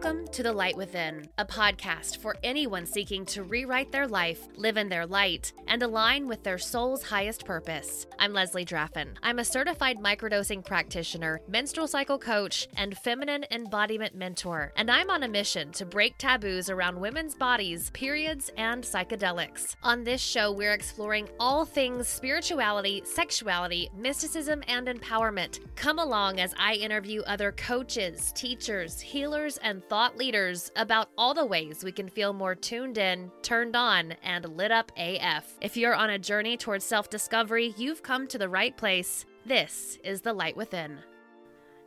[0.00, 4.76] Welcome to The Light Within, a podcast for anyone seeking to rewrite their life, live
[4.76, 8.06] in their light, and align with their soul's highest purpose.
[8.16, 9.18] I'm Leslie Draffin.
[9.24, 15.24] I'm a certified microdosing practitioner, menstrual cycle coach, and feminine embodiment mentor, and I'm on
[15.24, 19.74] a mission to break taboos around women's bodies, periods, and psychedelics.
[19.82, 25.58] On this show, we're exploring all things spirituality, sexuality, mysticism, and empowerment.
[25.74, 31.44] Come along as I interview other coaches, teachers, healers, and thought leaders about all the
[31.44, 35.44] ways we can feel more tuned in, turned on, and lit up AF.
[35.60, 39.24] If you're on a journey towards self discovery, you've come to the right place.
[39.46, 40.98] This is The Light Within.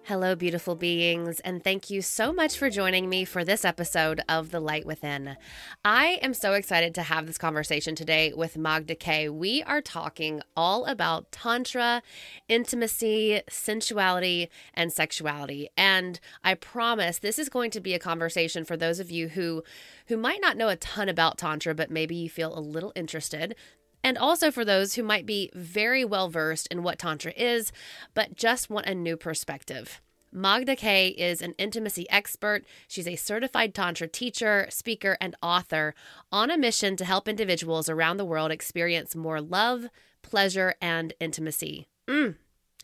[0.06, 4.50] Hello, beautiful beings, and thank you so much for joining me for this episode of
[4.50, 5.38] The Light Within.
[5.86, 9.30] I am so excited to have this conversation today with Magda Kay.
[9.30, 12.02] We are talking all about Tantra,
[12.50, 15.70] intimacy, sensuality, and sexuality.
[15.78, 19.62] And I promise this is going to be a conversation for those of you who
[20.08, 23.56] who might not know a ton about Tantra, but maybe you feel a little interested
[24.04, 27.72] and also for those who might be very well versed in what Tantra is,
[28.14, 30.02] but just want a new perspective.
[30.34, 32.64] Magda Kay is an intimacy expert.
[32.88, 35.94] She's a certified Tantra teacher, speaker, and author
[36.32, 39.88] on a mission to help individuals around the world experience more love,
[40.22, 41.88] pleasure, and intimacy.
[42.08, 42.36] Mm,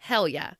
[0.01, 0.53] hell yeah.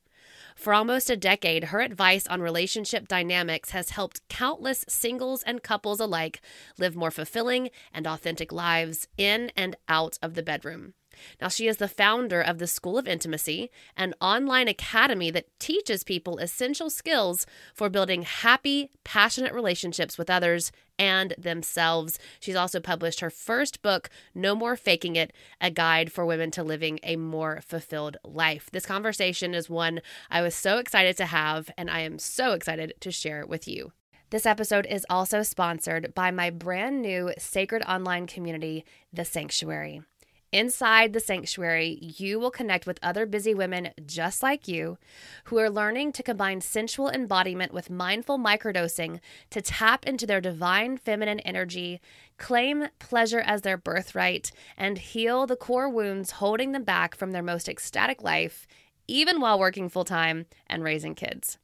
[0.58, 6.00] For almost a decade, her advice on relationship dynamics has helped countless singles and couples
[6.00, 6.40] alike
[6.78, 10.94] live more fulfilling and authentic lives in and out of the bedroom.
[11.40, 16.02] Now, she is the founder of the School of Intimacy, an online academy that teaches
[16.02, 22.18] people essential skills for building happy, passionate relationships with others and themselves.
[22.40, 26.62] She's also published her first book, No More Faking It A Guide for Women to
[26.62, 28.70] Living a More Fulfilled Life.
[28.72, 32.94] This conversation is one I was so excited to have, and I am so excited
[33.00, 33.92] to share it with you.
[34.30, 40.02] This episode is also sponsored by my brand new sacred online community, The Sanctuary.
[40.50, 44.96] Inside the sanctuary, you will connect with other busy women just like you
[45.44, 49.20] who are learning to combine sensual embodiment with mindful microdosing
[49.50, 52.00] to tap into their divine feminine energy,
[52.38, 57.42] claim pleasure as their birthright, and heal the core wounds holding them back from their
[57.42, 58.66] most ecstatic life,
[59.06, 61.58] even while working full time and raising kids.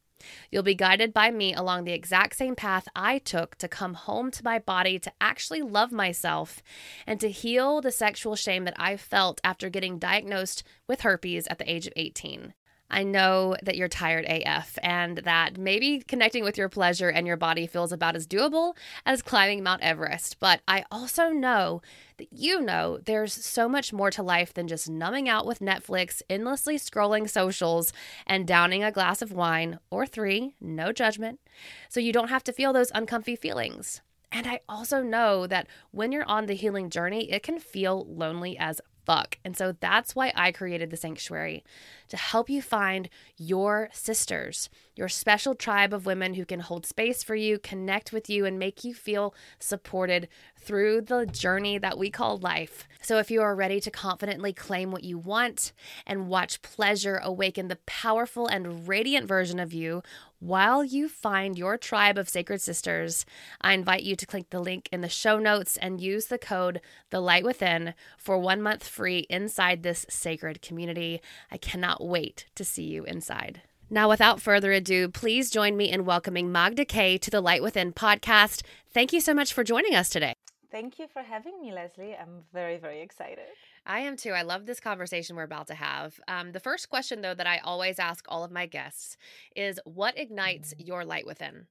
[0.51, 4.31] You'll be guided by me along the exact same path I took to come home
[4.33, 6.62] to my body, to actually love myself,
[7.07, 11.59] and to heal the sexual shame that I felt after getting diagnosed with herpes at
[11.59, 12.55] the age of 18.
[12.94, 17.37] I know that you're tired AF and that maybe connecting with your pleasure and your
[17.37, 20.38] body feels about as doable as climbing Mount Everest.
[20.38, 21.82] But I also know
[22.19, 26.22] that you know there's so much more to life than just numbing out with Netflix,
[26.31, 27.93] endlessly scrolling socials,
[28.28, 31.41] and downing a glass of wine or three, no judgment.
[31.88, 34.03] So you don't have to feel those uncomfy feelings.
[34.31, 38.56] And I also know that when you're on the healing journey, it can feel lonely
[38.56, 39.38] as fuck.
[39.44, 41.65] And so that's why I created the sanctuary
[42.09, 47.22] to help you find your sisters, your special tribe of women who can hold space
[47.22, 52.10] for you, connect with you, and make you feel supported through the journey that we
[52.10, 52.88] call life.
[53.03, 55.72] So, if you are ready to confidently claim what you want
[56.06, 60.03] and watch pleasure awaken the powerful and radiant version of you
[60.44, 63.25] while you find your tribe of sacred sisters,
[63.62, 66.82] I invite you to click the link in the show notes and use the code
[67.09, 71.22] The Light Within for one month free inside this sacred community.
[71.50, 73.62] I cannot wait to see you inside.
[73.91, 77.93] Now, without further ado, please join me in welcoming Magda Kay to the Light Within
[77.93, 78.62] podcast.
[78.93, 80.34] Thank you so much for joining us today.
[80.71, 82.16] Thank you for having me, Leslie.
[82.16, 83.44] I'm very, very excited.
[83.87, 84.31] I am too.
[84.31, 86.19] I love this conversation we're about to have.
[86.27, 89.16] Um, the first question, though, that I always ask all of my guests
[89.55, 91.66] is what ignites your light within?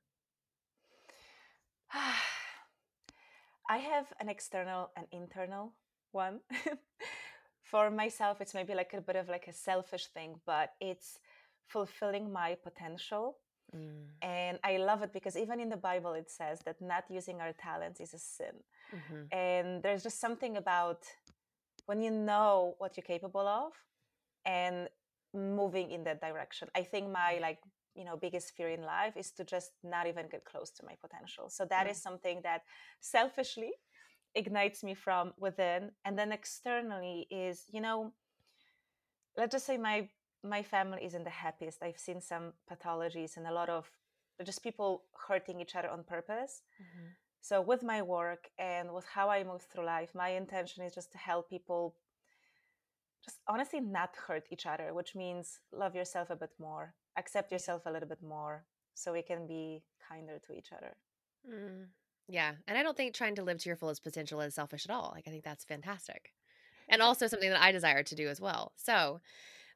[3.69, 5.73] I have an external and internal
[6.11, 6.39] one.
[7.73, 11.09] For myself, it's maybe like a bit of like a selfish thing, but it's
[11.73, 13.25] fulfilling my potential
[13.75, 14.05] Mm.
[14.21, 17.53] And I love it because even in the Bible, it says that not using our
[17.53, 18.55] talents is a sin.
[18.95, 19.37] Mm-hmm.
[19.37, 20.99] And there's just something about
[21.85, 23.71] when you know what you're capable of
[24.45, 24.89] and
[25.33, 26.67] moving in that direction.
[26.75, 27.59] I think my like
[27.95, 30.95] you know biggest fear in life is to just not even get close to my
[31.01, 31.49] potential.
[31.49, 32.61] So that is something that
[32.99, 33.73] selfishly
[34.35, 38.13] ignites me from within and then externally is you know
[39.37, 40.07] let's just say my
[40.43, 41.81] my family isn't the happiest.
[41.81, 43.89] I've seen some pathologies and a lot of
[44.45, 46.63] just people hurting each other on purpose.
[46.81, 47.07] Mm-hmm.
[47.41, 51.11] So, with my work and with how I move through life, my intention is just
[51.11, 51.95] to help people
[53.23, 57.83] just honestly not hurt each other, which means love yourself a bit more, accept yourself
[57.85, 60.95] a little bit more, so we can be kinder to each other.
[61.49, 61.87] Mm.
[62.27, 62.53] Yeah.
[62.67, 65.11] And I don't think trying to live to your fullest potential is selfish at all.
[65.13, 66.33] Like, I think that's fantastic.
[66.89, 68.73] And also something that I desire to do as well.
[68.75, 69.21] So,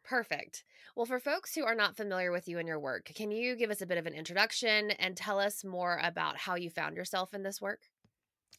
[0.03, 0.63] perfect.
[0.95, 3.71] Well, for folks who are not familiar with you and your work, can you give
[3.71, 7.33] us a bit of an introduction and tell us more about how you found yourself
[7.33, 7.81] in this work?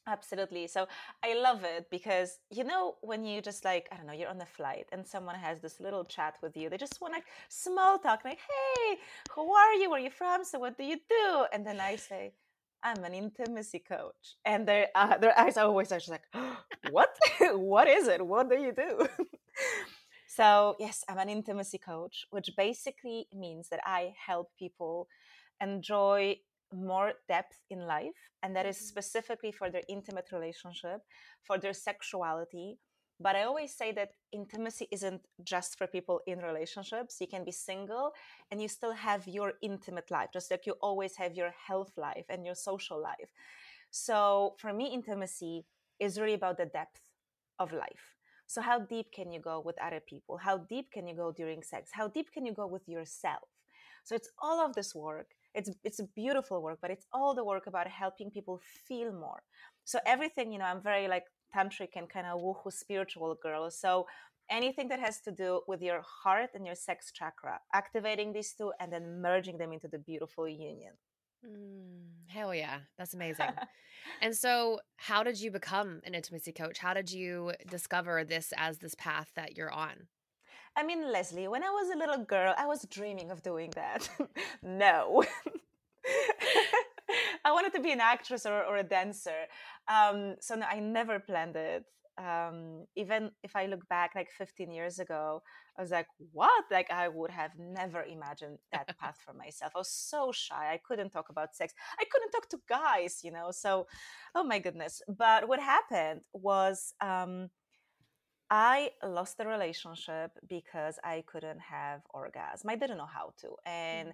[0.07, 0.67] Absolutely.
[0.67, 0.89] So
[1.23, 4.39] I love it because you know when you just like I don't know you're on
[4.39, 6.71] the flight and someone has this little chat with you.
[6.71, 8.99] They just want like small talk, like "Hey,
[9.35, 9.91] who are you?
[9.91, 10.45] Where are you from?
[10.45, 12.33] So what do you do?" And then I say,
[12.83, 16.27] "I'm an intimacy coach," and their uh, their eyes always are just like,
[16.91, 17.17] "What?
[17.53, 18.25] what is it?
[18.25, 19.09] What do you do?"
[20.29, 25.09] so yes, I'm an intimacy coach, which basically means that I help people
[25.61, 26.37] enjoy
[26.73, 28.89] more depth in life and that is mm-hmm.
[28.89, 31.01] specifically for their intimate relationship
[31.43, 32.79] for their sexuality
[33.21, 37.53] but i always say that intimacy isn't just for people in relationships you can be
[37.53, 38.13] single
[38.51, 42.25] and you still have your intimate life just like you always have your health life
[42.29, 43.31] and your social life.
[43.91, 45.65] So for me intimacy
[45.99, 47.01] is really about the depth
[47.59, 48.17] of life.
[48.47, 50.39] So how deep can you go with other people?
[50.39, 51.91] How deep can you go during sex?
[51.93, 53.49] How deep can you go with yourself?
[54.05, 55.33] So it's all of this work.
[55.55, 59.43] It's it's beautiful work but it's all the work about helping people feel more.
[59.85, 61.25] So everything you know i'm very like
[61.55, 63.71] tantric and kind of woohoo spiritual girl.
[63.71, 64.07] So
[64.51, 68.73] anything that has to do with your heart and your sex chakra activating these two
[68.81, 70.93] and then merging them into the beautiful union.
[71.47, 73.51] Mm, hell yeah that's amazing.
[74.21, 76.79] And so how did you become an intimacy coach?
[76.79, 80.09] How did you discover this as this path that you're on?
[80.77, 84.09] I mean, Leslie, when I was a little girl, I was dreaming of doing that.
[84.63, 85.25] no.
[87.49, 89.47] I wanted to be an actress or, or a dancer.
[89.89, 91.85] Um, so no, I never planned it.
[92.19, 95.41] Um, even if I look back like 15 years ago,
[95.79, 96.65] I was like, what?
[96.71, 99.73] Like, I would have never imagined that path for myself.
[99.75, 100.75] I was so shy.
[100.75, 101.73] I couldn't talk about sex.
[101.99, 103.51] I couldn't talk to guys, you know?
[103.51, 103.87] So,
[104.35, 105.01] oh my goodness.
[105.09, 107.49] But what happened was, um,
[108.51, 112.71] I lost the relationship because I couldn't have orgasm.
[112.71, 113.49] I didn't know how to.
[113.67, 114.13] And mm.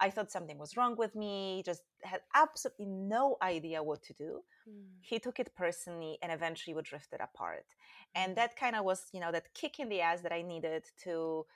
[0.00, 4.40] I thought something was wrong with me, just had absolutely no idea what to do.
[4.68, 4.86] Mm.
[5.02, 7.66] He took it personally and eventually we drifted apart.
[8.14, 8.36] And mm.
[8.36, 11.46] that kind of was, you know, that kick in the ass that I needed to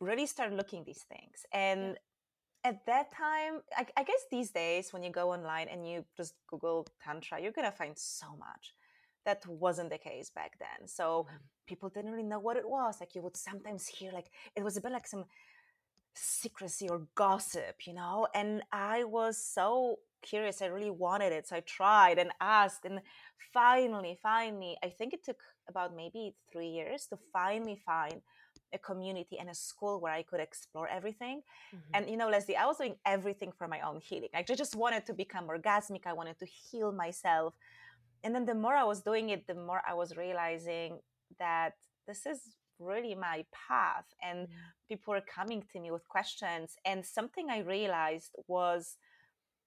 [0.00, 1.46] really start looking these things.
[1.52, 1.96] And
[2.64, 2.70] yeah.
[2.70, 6.34] at that time, I, I guess these days when you go online and you just
[6.48, 8.74] Google Tantra, you're going to find so much
[9.28, 10.88] that wasn't the case back then.
[10.88, 11.36] So mm-hmm.
[11.66, 12.96] people didn't really know what it was.
[12.98, 15.26] Like you would sometimes hear like it was a bit like some
[16.14, 18.26] secrecy or gossip, you know?
[18.34, 20.62] And I was so curious.
[20.62, 21.46] I really wanted it.
[21.46, 22.86] So I tried and asked.
[22.86, 23.00] And
[23.52, 28.22] finally, finally, I think it took about maybe three years to finally find
[28.72, 31.42] a community and a school where I could explore everything.
[31.74, 31.94] Mm-hmm.
[31.94, 34.30] And you know, Leslie, I was doing everything for my own healing.
[34.34, 36.04] I just wanted to become orgasmic.
[36.06, 37.54] I wanted to heal myself
[38.24, 41.00] and then the more I was doing it, the more I was realizing
[41.38, 41.74] that
[42.06, 42.40] this is
[42.78, 44.52] really my path and mm.
[44.88, 48.96] people were coming to me with questions and something i realized was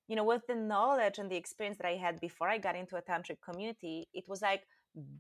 [0.08, 2.96] you know with the knowledge and the experience that i had before i got into
[2.96, 4.64] a tantric community it was like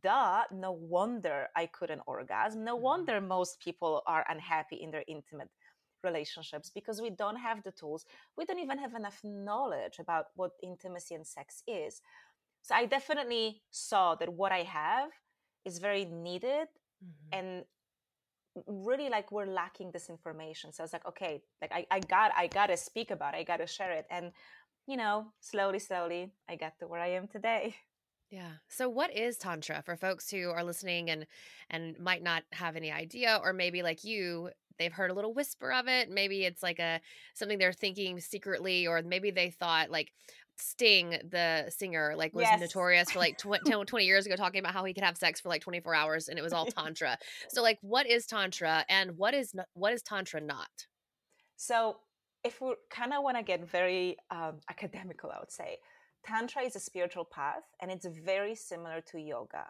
[0.04, 2.84] duh no wonder i couldn't orgasm no mm-hmm.
[2.84, 5.50] wonder most people are unhappy in their intimate
[6.04, 8.06] relationships because we don't have the tools
[8.38, 12.02] we don't even have enough knowledge about what intimacy and sex is
[12.62, 15.10] so I definitely saw that what I have
[15.66, 16.68] is very needed
[17.04, 17.30] mm-hmm.
[17.32, 17.66] and
[18.68, 20.74] really like we're lacking this information.
[20.74, 23.44] So I was like, okay, like I, I got I gotta speak about it, I
[23.44, 24.06] gotta share it.
[24.10, 24.32] And
[24.88, 27.76] you know, slowly, slowly I got to where I am today.
[28.32, 28.52] Yeah.
[28.70, 31.28] So what is tantra for folks who are listening and
[31.70, 35.74] and might not have any idea or maybe like you they've heard a little whisper
[35.74, 37.02] of it maybe it's like a
[37.34, 40.14] something they're thinking secretly or maybe they thought like
[40.62, 42.60] Sting, the singer, like was yes.
[42.60, 45.40] notorious for like tw- 10, 20 years ago talking about how he could have sex
[45.40, 47.18] for like 24 hours and it was all tantra.
[47.50, 50.88] so like what is tantra and what is what is tantra not?
[51.58, 51.98] So
[52.44, 55.78] if we kind of want to get very um, academical, I would say
[56.26, 59.66] tantra is a spiritual path and it's very similar to yoga.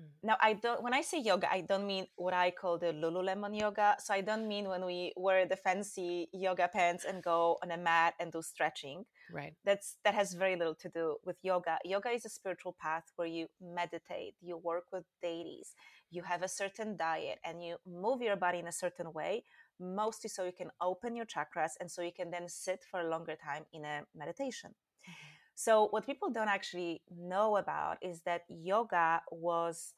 [0.00, 0.04] Mm.
[0.22, 0.82] Now, I don't.
[0.82, 3.96] When I say yoga, I don't mean what I call the Lululemon yoga.
[3.98, 7.76] So I don't mean when we wear the fancy yoga pants and go on a
[7.76, 9.04] mat and do stretching.
[9.32, 9.54] Right.
[9.64, 11.78] That's that has very little to do with yoga.
[11.84, 15.74] Yoga is a spiritual path where you meditate, you work with deities,
[16.10, 19.44] you have a certain diet, and you move your body in a certain way,
[19.80, 23.08] mostly so you can open your chakras and so you can then sit for a
[23.08, 24.70] longer time in a meditation.
[25.08, 25.35] Mm-hmm.
[25.56, 29.94] So, what people don't actually know about is that yoga was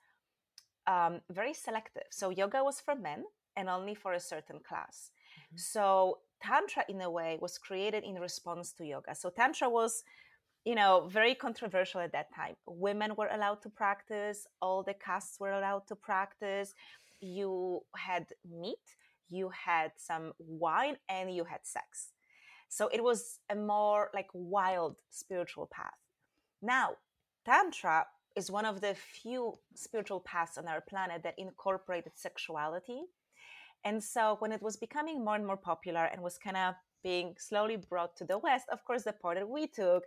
[0.86, 2.04] um, very selective.
[2.10, 3.24] So, yoga was for men
[3.56, 5.10] and only for a certain class.
[5.10, 5.56] Mm-hmm.
[5.58, 9.14] So, Tantra, in a way, was created in response to yoga.
[9.14, 10.04] So, Tantra was
[10.64, 12.54] you know, very controversial at that time.
[12.66, 16.74] Women were allowed to practice, all the castes were allowed to practice.
[17.20, 18.86] You had meat,
[19.28, 22.12] you had some wine, and you had sex.
[22.68, 25.98] So it was a more like wild spiritual path.
[26.62, 26.96] Now,
[27.44, 28.06] Tantra
[28.36, 33.02] is one of the few spiritual paths on our planet that incorporated sexuality.
[33.84, 37.34] And so when it was becoming more and more popular and was kind of being
[37.38, 40.04] slowly brought to the West, of course, the part that we took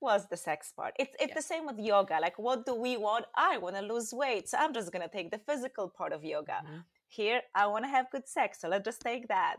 [0.00, 0.94] was the sex part.
[0.98, 2.18] It's it's the same with yoga.
[2.20, 3.24] Like, what do we want?
[3.34, 6.58] I want to lose weight, so I'm just gonna take the physical part of yoga.
[6.64, 6.78] Mm-hmm.
[7.08, 9.56] Here, I want to have good sex, so let's just take that.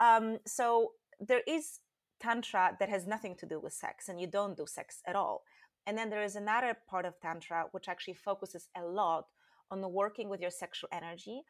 [0.00, 1.80] Um, so there is
[2.20, 5.42] tantra that has nothing to do with sex, and you don't do sex at all.
[5.86, 9.26] And then there is another part of tantra which actually focuses a lot
[9.70, 11.42] on working with your sexual energy.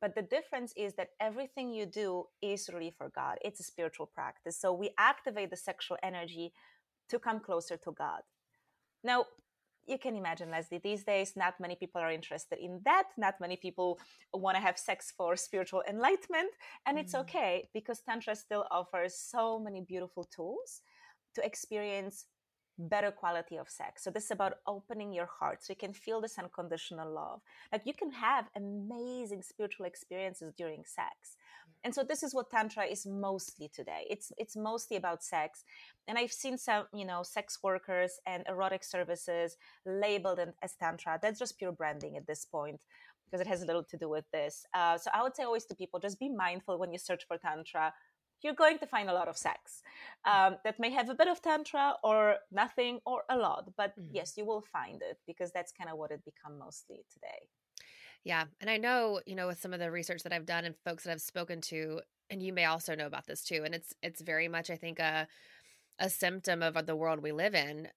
[0.00, 3.38] But the difference is that everything you do is really for God.
[3.44, 4.58] It's a spiritual practice.
[4.60, 6.52] So we activate the sexual energy
[7.08, 8.22] to come closer to God.
[9.04, 9.26] Now,
[9.86, 13.08] you can imagine, Leslie, these days, not many people are interested in that.
[13.16, 13.98] Not many people
[14.32, 16.52] want to have sex for spiritual enlightenment.
[16.86, 17.00] And mm.
[17.00, 20.82] it's okay because Tantra still offers so many beautiful tools
[21.34, 22.26] to experience
[22.78, 24.02] better quality of sex.
[24.02, 27.40] So this is about opening your heart so you can feel this unconditional love.
[27.70, 31.36] Like you can have amazing spiritual experiences during sex.
[31.84, 34.06] And so this is what tantra is mostly today.
[34.08, 35.64] It's it's mostly about sex.
[36.08, 41.18] And I've seen some, you know, sex workers and erotic services labeled as tantra.
[41.20, 42.80] That's just pure branding at this point
[43.24, 44.66] because it has little to do with this.
[44.74, 47.38] Uh, so I would say always to people, just be mindful when you search for
[47.38, 47.92] tantra
[48.42, 49.82] you're going to find a lot of sex
[50.24, 54.14] um, that may have a bit of tantra or nothing or a lot but mm-hmm.
[54.14, 57.46] yes you will find it because that's kind of what it become mostly today
[58.24, 60.74] yeah and i know you know with some of the research that i've done and
[60.84, 62.00] folks that i've spoken to
[62.30, 64.98] and you may also know about this too and it's it's very much i think
[64.98, 65.26] a
[65.98, 67.88] a symptom of uh, the world we live in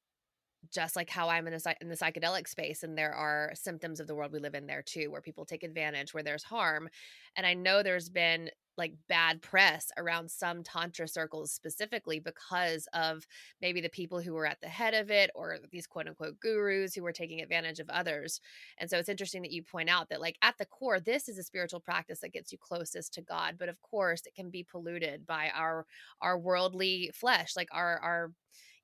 [0.74, 4.08] just like how I'm in, a, in the psychedelic space, and there are symptoms of
[4.08, 6.90] the world we live in there too, where people take advantage, where there's harm.
[7.36, 13.26] And I know there's been like bad press around some tantra circles specifically because of
[13.62, 16.94] maybe the people who were at the head of it or these quote unquote gurus
[16.94, 18.42] who were taking advantage of others
[18.78, 21.38] and so it's interesting that you point out that like at the core this is
[21.38, 24.64] a spiritual practice that gets you closest to god but of course it can be
[24.64, 25.86] polluted by our
[26.22, 28.32] our worldly flesh like our our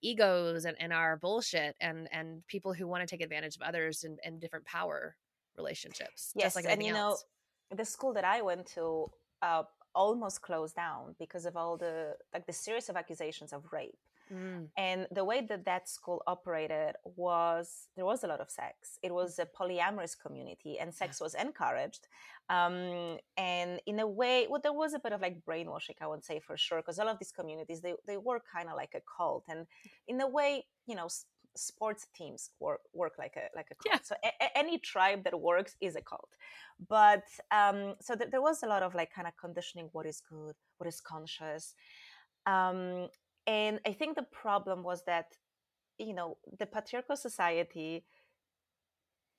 [0.03, 4.03] egos and, and our bullshit and and people who want to take advantage of others
[4.03, 5.15] and, and different power
[5.57, 7.23] relationships yes like and you else.
[7.69, 9.05] know the school that i went to
[9.41, 9.63] uh,
[9.95, 13.97] almost closed down because of all the like the series of accusations of rape.
[14.33, 14.69] Mm.
[14.77, 18.97] and the way that that school operated was there was a lot of sex.
[19.03, 22.07] It was a polyamorous community and sex was encouraged
[22.49, 26.23] um, and in a way well there was a bit of like brainwashing i would
[26.23, 29.01] say for sure because all of these communities they, they were kind of like a
[29.17, 29.43] cult.
[29.49, 29.67] And
[30.07, 31.09] in a way you know
[31.55, 33.93] sports teams work work like a like a cult.
[33.93, 33.99] Yeah.
[34.03, 36.29] So a, any tribe that works is a cult.
[36.87, 40.21] But um, so th- there was a lot of like kind of conditioning what is
[40.21, 41.73] good, what is conscious.
[42.45, 43.07] Um,
[43.47, 45.27] and I think the problem was that
[45.97, 48.05] you know the patriarchal society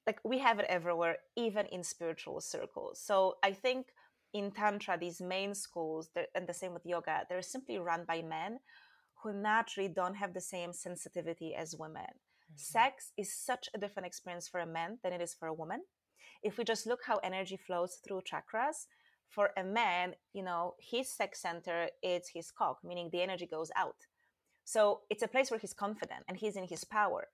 [0.07, 3.87] like we have it everywhere even in spiritual circles so i think
[4.33, 8.59] in tantra these main schools and the same with yoga they're simply run by men
[9.23, 12.02] who naturally don't have the same sensitivity as women.
[12.02, 12.57] Mm-hmm.
[12.57, 15.83] Sex is such a different experience for a man than it is for a woman.
[16.43, 18.87] If we just look how energy flows through chakras,
[19.29, 23.71] for a man, you know, his sex center is his cock, meaning the energy goes
[23.76, 23.97] out.
[24.64, 27.29] So it's a place where he's confident and he's in his power.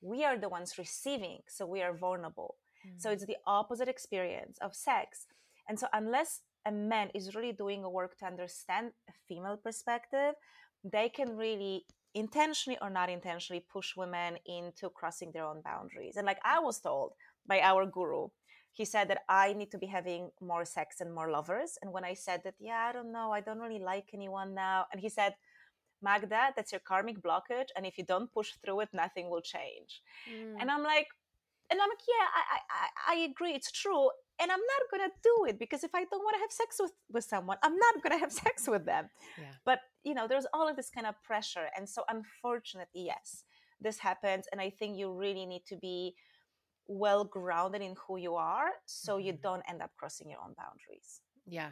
[0.00, 2.56] We are the ones receiving, so we are vulnerable.
[2.86, 2.98] Mm-hmm.
[2.98, 5.26] So it's the opposite experience of sex.
[5.68, 10.34] And so, unless a man is really doing a work to understand a female perspective,
[10.84, 11.84] they can really
[12.14, 16.16] intentionally or not intentionally push women into crossing their own boundaries.
[16.16, 17.12] And like I was told
[17.46, 18.28] by our guru,
[18.72, 21.78] he said that I need to be having more sex and more lovers.
[21.82, 24.86] And when I said that, yeah, I don't know, I don't really like anyone now.
[24.92, 25.34] And he said,
[26.02, 27.68] Magda, that's your karmic blockage.
[27.76, 30.02] And if you don't push through it, nothing will change.
[30.32, 30.56] Mm.
[30.60, 31.08] And I'm like,
[31.70, 34.10] and I'm like, yeah, I, I, I agree, it's true
[34.40, 36.76] and i'm not going to do it because if i don't want to have sex
[36.80, 39.44] with with someone i'm not going to have sex with them yeah.
[39.64, 43.44] but you know there's all of this kind of pressure and so unfortunately yes
[43.80, 46.14] this happens and i think you really need to be
[46.86, 49.26] well grounded in who you are so mm-hmm.
[49.26, 51.70] you don't end up crossing your own boundaries yeah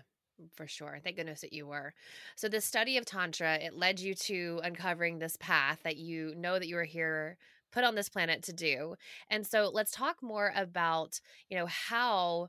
[0.54, 1.00] for sure.
[1.02, 1.94] Thank goodness that you were.
[2.36, 6.60] So the study of tantra, it led you to uncovering this path that you know
[6.60, 7.38] that you are here
[7.72, 8.94] put on this planet to do.
[9.30, 12.48] And so let's talk more about, you know, how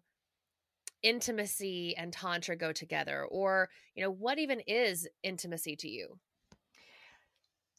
[1.03, 6.19] intimacy and tantra go together or you know what even is intimacy to you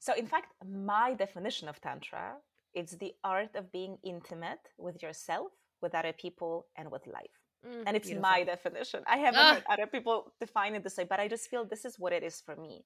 [0.00, 2.36] So, in fact, my definition of Tantra
[2.74, 5.48] it's the art of being intimate with yourself,
[5.82, 7.36] with other people, and with life.
[7.66, 8.30] Mm, and it's beautiful.
[8.30, 9.02] my definition.
[9.06, 9.54] I haven't ah.
[9.54, 12.22] heard other people define it this way, but I just feel this is what it
[12.22, 12.84] is for me.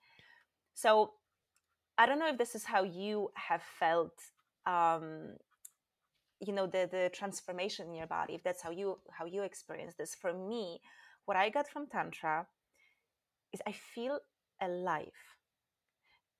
[0.74, 1.12] So
[1.98, 4.18] I don't know if this is how you have felt,
[4.66, 5.36] um,
[6.46, 8.34] you know, the the transformation in your body.
[8.34, 10.14] If that's how you how you experience this.
[10.14, 10.80] For me,
[11.26, 12.46] what I got from tantra
[13.52, 14.18] is I feel
[14.60, 15.12] alive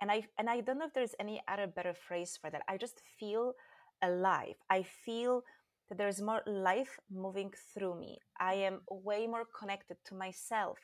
[0.01, 2.77] and i and i don't know if there's any other better phrase for that i
[2.77, 3.55] just feel
[4.03, 5.43] alive i feel
[5.89, 10.79] that there's more life moving through me i am way more connected to myself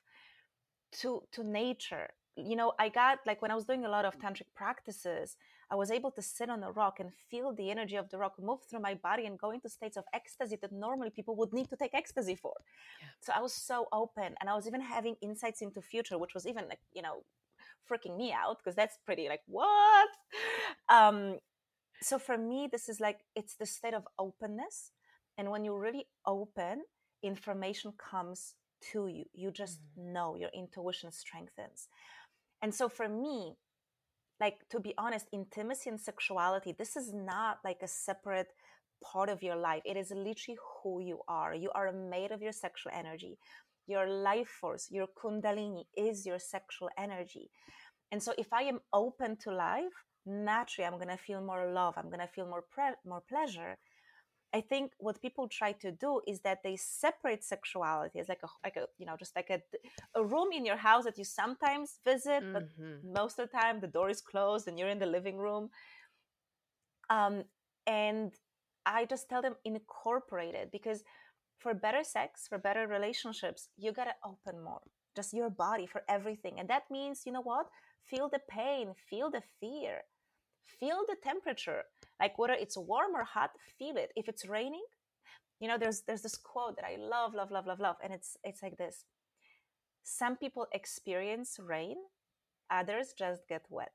[0.93, 4.19] to to nature you know i got like when i was doing a lot of
[4.19, 5.37] tantric practices
[5.71, 8.35] i was able to sit on a rock and feel the energy of the rock
[8.41, 11.69] move through my body and go into states of ecstasy that normally people would need
[11.69, 12.55] to take ecstasy for
[13.01, 13.09] yeah.
[13.21, 16.47] so i was so open and i was even having insights into future which was
[16.47, 17.23] even like you know
[17.91, 20.09] freaking me out because that's pretty like what
[20.89, 21.39] um
[22.03, 24.93] so for me this is like it's the state of openness
[25.37, 26.83] and when you're really open
[27.23, 30.13] information comes to you you just mm-hmm.
[30.13, 31.89] know your intuition strengthens
[32.63, 33.57] and so for me
[34.41, 38.53] like to be honest intimacy and sexuality this is not like a separate
[39.03, 42.53] part of your life it is literally who you are you are made of your
[42.53, 43.39] sexual energy
[43.91, 47.51] your life force, your kundalini is your sexual energy.
[48.13, 51.95] And so if I am open to life, naturally I'm going to feel more love,
[51.97, 53.77] I'm going to feel more pre- more pleasure.
[54.53, 58.49] I think what people try to do is that they separate sexuality as like a
[58.65, 59.61] like a you know just like a
[60.19, 62.53] a room in your house that you sometimes visit, mm-hmm.
[62.53, 62.65] but
[63.05, 65.71] most of the time the door is closed and you're in the living room.
[67.11, 67.45] Um,
[67.87, 68.33] and
[68.87, 71.03] I just tell them incorporate it because
[71.59, 74.81] for better sex, for better relationships, you got to open more,
[75.15, 76.59] just your body for everything.
[76.59, 77.67] And that means, you know what?
[78.05, 80.01] Feel the pain, feel the fear,
[80.79, 81.83] feel the temperature.
[82.21, 84.13] Like whether it's warm or hot, feel it.
[84.17, 84.85] If it's raining,
[85.61, 88.37] you know, there's there's this quote that I love, love, love, love, love, and it's
[88.45, 89.05] it's like this.
[90.03, 91.97] Some people experience rain,
[92.71, 93.93] others just get wet.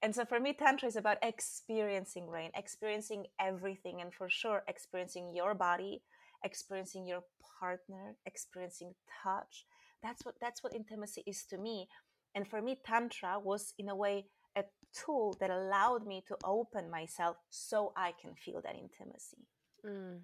[0.00, 5.32] And so for me, Tantra is about experiencing rain, experiencing everything, and for sure, experiencing
[5.34, 6.02] your body,
[6.44, 7.22] experiencing your
[7.58, 9.66] partner, experiencing touch.
[10.02, 11.88] That's what that's what intimacy is to me.
[12.34, 14.26] And for me, Tantra was in a way
[14.94, 19.46] tool that allowed me to open myself so I can feel that intimacy.
[19.86, 20.20] Mm,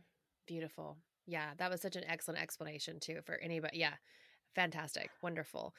[0.47, 0.99] beautiful.
[1.27, 3.79] Yeah, that was such an excellent explanation too for anybody.
[3.79, 3.95] Yeah,
[4.55, 5.75] fantastic, wonderful.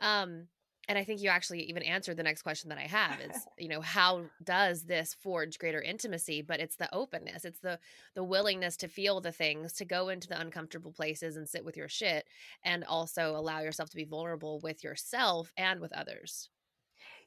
[0.00, 0.48] Um,
[0.88, 3.68] and I think you actually even answered the next question that I have is, you
[3.68, 6.42] know, how does this forge greater intimacy?
[6.42, 7.78] But it's the openness, it's the
[8.14, 11.76] the willingness to feel the things, to go into the uncomfortable places and sit with
[11.76, 12.26] your shit,
[12.62, 16.50] and also allow yourself to be vulnerable with yourself and with others.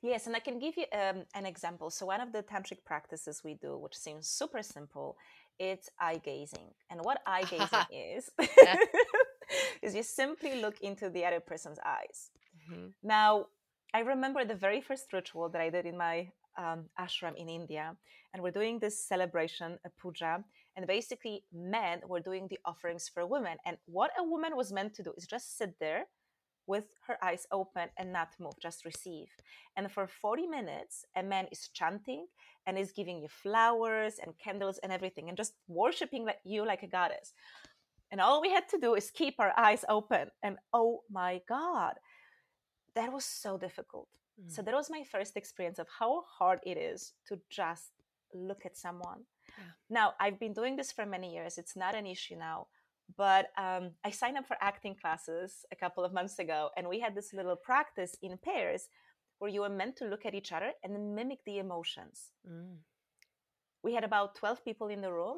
[0.01, 1.89] Yes, and I can give you um, an example.
[1.89, 5.17] So one of the tantric practices we do, which seems super simple,
[5.59, 6.73] it's eye gazing.
[6.89, 8.29] And what eye gazing is,
[9.83, 12.31] is you simply look into the other person's eyes
[12.71, 12.87] Mm-hmm.
[13.03, 13.47] Now,
[13.93, 17.95] I remember the very first ritual that I did in my um, ashram in India,
[18.33, 20.43] and we're doing this celebration, a puja,
[20.75, 23.57] and basically men were doing the offerings for women.
[23.65, 26.05] And what a woman was meant to do is just sit there
[26.69, 29.27] with her eyes open and not move, just receive.
[29.75, 32.27] And for 40 minutes, a man is chanting
[32.67, 36.83] and is giving you flowers and candles and everything and just worshiping like you like
[36.83, 37.33] a goddess.
[38.11, 40.29] And all we had to do is keep our eyes open.
[40.43, 41.95] And oh my God,
[42.95, 44.07] that was so difficult.
[44.39, 44.51] Mm.
[44.51, 47.91] So that was my first experience of how hard it is to just
[48.33, 49.21] look at someone.
[49.57, 49.63] Yeah.
[49.89, 51.57] Now, I've been doing this for many years.
[51.57, 52.67] It's not an issue now.
[53.17, 56.99] But um, I signed up for acting classes a couple of months ago, and we
[56.99, 58.89] had this little practice in pairs
[59.39, 62.31] where you were meant to look at each other and mimic the emotions.
[62.47, 62.77] Mm.
[63.83, 65.37] We had about 12 people in the room.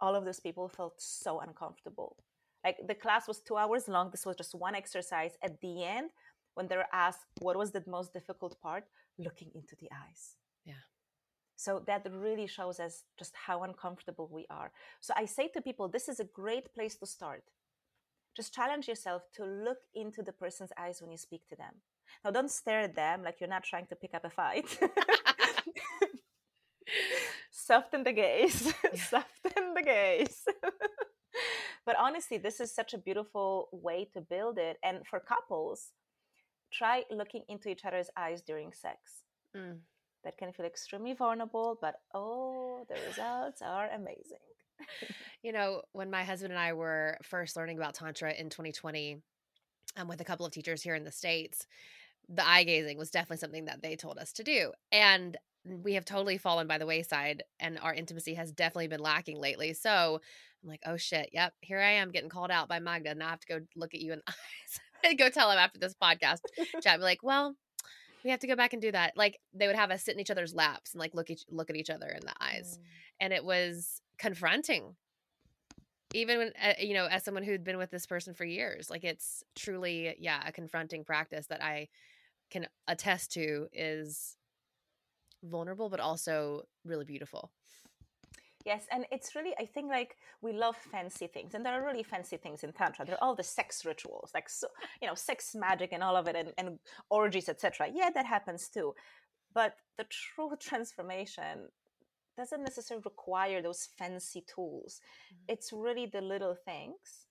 [0.00, 2.16] All of those people felt so uncomfortable.
[2.64, 4.10] Like the class was two hours long.
[4.10, 5.32] This was just one exercise.
[5.42, 6.10] At the end,
[6.54, 8.84] when they're asked what was the most difficult part
[9.18, 10.84] looking into the eyes yeah
[11.56, 14.70] so that really shows us just how uncomfortable we are.
[15.00, 17.44] So i say to people this is a great place to start.
[18.36, 21.74] Just challenge yourself to look into the person's eyes when you speak to them.
[22.24, 24.78] Now don't stare at them like you're not trying to pick up a fight.
[27.50, 28.74] Soften the gaze.
[28.84, 29.00] Yeah.
[29.10, 30.44] soften the gaze.
[31.86, 34.78] But honestly this is such a beautiful way to build it.
[34.82, 35.92] And for couples
[36.72, 39.22] try looking into each other's eyes during sex.
[39.56, 39.78] Mm.
[40.24, 44.38] That can feel extremely vulnerable, but oh, the results are amazing.
[45.42, 49.18] you know, when my husband and I were first learning about Tantra in 2020,
[49.96, 51.66] um, with a couple of teachers here in the States,
[52.28, 54.72] the eye gazing was definitely something that they told us to do.
[54.90, 59.38] And we have totally fallen by the wayside and our intimacy has definitely been lacking
[59.38, 59.72] lately.
[59.72, 60.20] So
[60.62, 63.14] I'm like, oh shit, yep, here I am getting called out by Magda.
[63.14, 65.58] Now I have to go look at you in the eyes and go tell him
[65.58, 66.40] after this podcast
[66.82, 66.98] chat.
[66.98, 67.54] Be like, well,
[68.24, 69.16] we have to go back and do that.
[69.16, 71.70] Like they would have us sit in each other's laps and like look each look
[71.70, 72.86] at each other in the eyes, mm.
[73.20, 74.96] and it was confronting.
[76.14, 79.04] Even when uh, you know, as someone who'd been with this person for years, like
[79.04, 81.88] it's truly, yeah, a confronting practice that I
[82.50, 84.36] can attest to is
[85.42, 87.50] vulnerable but also really beautiful
[88.64, 92.02] yes and it's really i think like we love fancy things and there are really
[92.02, 93.04] fancy things in tantra.
[93.04, 94.68] There are all the sex rituals like so
[95.00, 96.78] you know sex magic and all of it and, and
[97.10, 98.94] orgies etc yeah that happens too
[99.54, 101.68] but the true transformation
[102.36, 105.00] doesn't necessarily require those fancy tools.
[105.32, 105.52] Mm-hmm.
[105.52, 107.28] it's really the little things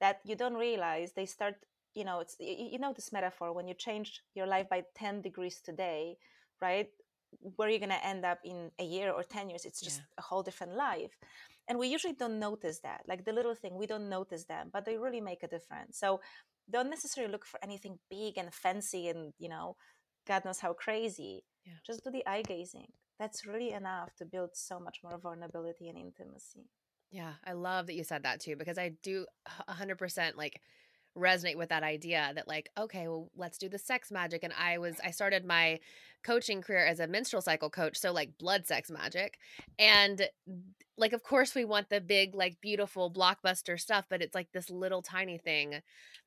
[0.00, 1.54] that you don't realize they start
[1.94, 5.60] you know it's you know this metaphor when you change your life by 10 degrees
[5.60, 6.16] today
[6.60, 6.88] right
[7.56, 10.18] where you're going to end up in a year or 10 years it's just yeah.
[10.18, 11.18] a whole different life.
[11.68, 14.84] And we usually don't notice that like the little thing we don't notice them but
[14.84, 15.98] they really make a difference.
[15.98, 16.20] So
[16.70, 19.76] don't necessarily look for anything big and fancy and you know
[20.26, 21.44] god knows how crazy.
[21.64, 21.74] Yeah.
[21.86, 22.88] just do the eye gazing.
[23.18, 26.66] That's really enough to build so much more vulnerability and intimacy.
[27.10, 29.26] Yeah i love that you said that too because i do
[29.68, 30.60] 100% like
[31.16, 34.78] resonate with that idea that like okay well let's do the sex magic and i
[34.78, 35.78] was i started my
[36.24, 39.38] coaching career as a menstrual cycle coach so like blood sex magic
[39.78, 40.28] and
[40.96, 44.70] like of course we want the big like beautiful blockbuster stuff but it's like this
[44.70, 45.80] little tiny thing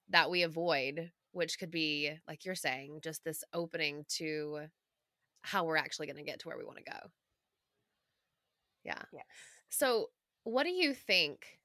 [0.10, 4.60] that we avoid which could be like you're saying just this opening to
[5.42, 6.98] how we're actually going to get to where we want to go
[8.84, 9.26] yeah yes.
[9.70, 10.10] so
[10.44, 11.60] what do you think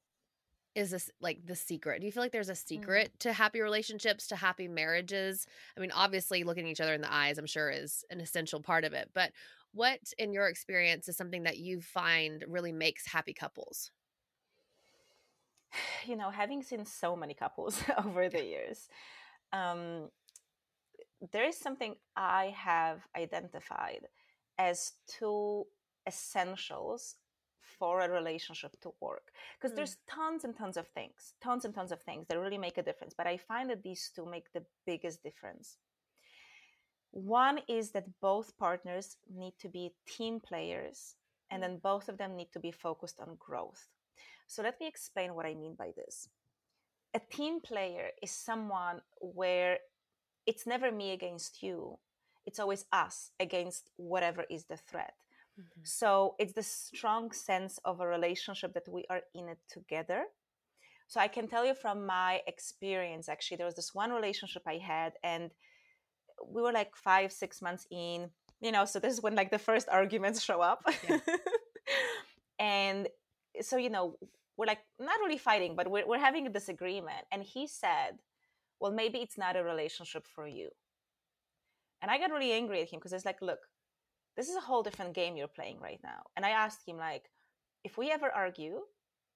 [0.75, 2.01] is this like the secret?
[2.01, 2.69] Do you feel like there's a mm.
[2.69, 3.19] secret mm.
[3.21, 5.47] to happy relationships, to happy marriages?
[5.77, 8.85] I mean, obviously, looking each other in the eyes, I'm sure, is an essential part
[8.85, 9.11] of it.
[9.15, 9.33] But
[9.73, 13.91] what, in your experience, is something that you find really makes happy couples?
[16.07, 18.89] You know, having seen so many couples over the years,
[19.53, 20.09] um,
[21.31, 24.09] there is something I have identified
[24.59, 25.67] as two
[26.07, 27.17] essentials
[27.81, 29.33] for a relationship to work.
[29.57, 29.77] Because mm.
[29.77, 32.83] there's tons and tons of things tons and tons of things that really make a
[32.83, 35.79] difference but i find that these two make the biggest difference.
[37.13, 41.17] One is that both partners need to be team players
[41.51, 43.89] and then both of them need to be focused on growth.
[44.47, 46.29] So let me explain what i mean by this.
[47.15, 49.79] A team player is someone where
[50.47, 51.99] it's never me against you
[52.47, 55.15] it's always us against whatever is the threat
[55.61, 55.81] Mm-hmm.
[55.85, 60.25] So it's the strong sense of a relationship that we are in it together.
[61.07, 64.79] So I can tell you from my experience, actually, there was this one relationship I
[64.79, 65.51] had, and
[66.47, 69.59] we were like five, six months in, you know, so this is when like the
[69.59, 70.83] first arguments show up.
[71.09, 71.19] Yeah.
[72.59, 73.09] and
[73.61, 74.17] so, you know,
[74.57, 77.27] we're like not really fighting, but we're, we're having a disagreement.
[77.33, 78.19] And he said,
[78.79, 80.71] well, maybe it's not a relationship for you.
[82.03, 83.59] And I got really angry at him because it's like, look,
[84.41, 86.23] this is a whole different game you're playing right now.
[86.35, 87.25] And I asked him, like,
[87.85, 88.77] if we ever argue,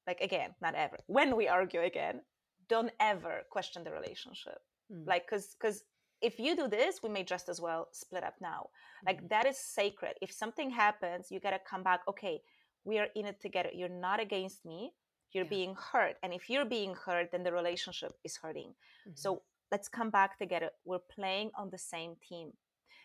[0.07, 2.23] like, again, not ever, when we argue again,
[2.71, 4.61] don't ever question the relationship.
[4.91, 5.07] Mm.
[5.07, 5.83] Like, because, because,
[6.23, 8.69] if you do this, we may just as well split up now.
[9.07, 9.27] Like, mm-hmm.
[9.29, 10.15] that is sacred.
[10.23, 12.01] If something happens, you got to come back.
[12.09, 12.41] Okay,
[12.85, 13.69] we are in it together.
[13.75, 14.95] You're not against me.
[15.33, 15.59] You're yeah.
[15.59, 16.17] being hurt.
[16.23, 18.71] And if you're being hurt, then the relationship is hurting.
[18.71, 19.17] Mm-hmm.
[19.17, 20.71] So let's come back together.
[20.87, 22.53] We're playing on the same team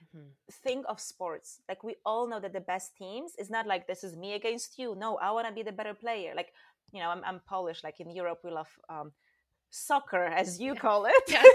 [0.03, 0.27] mm-hmm.
[0.63, 1.61] think of sports.
[1.67, 4.77] Like we all know that the best teams is not like this is me against
[4.77, 4.95] you.
[4.95, 6.33] No i want to be the better player.
[6.35, 6.53] Like
[6.91, 7.83] you know i'm, I'm polish.
[7.83, 9.11] Like in europe we love um,
[9.69, 11.23] soccer as you call it.
[11.27, 11.43] Yeah.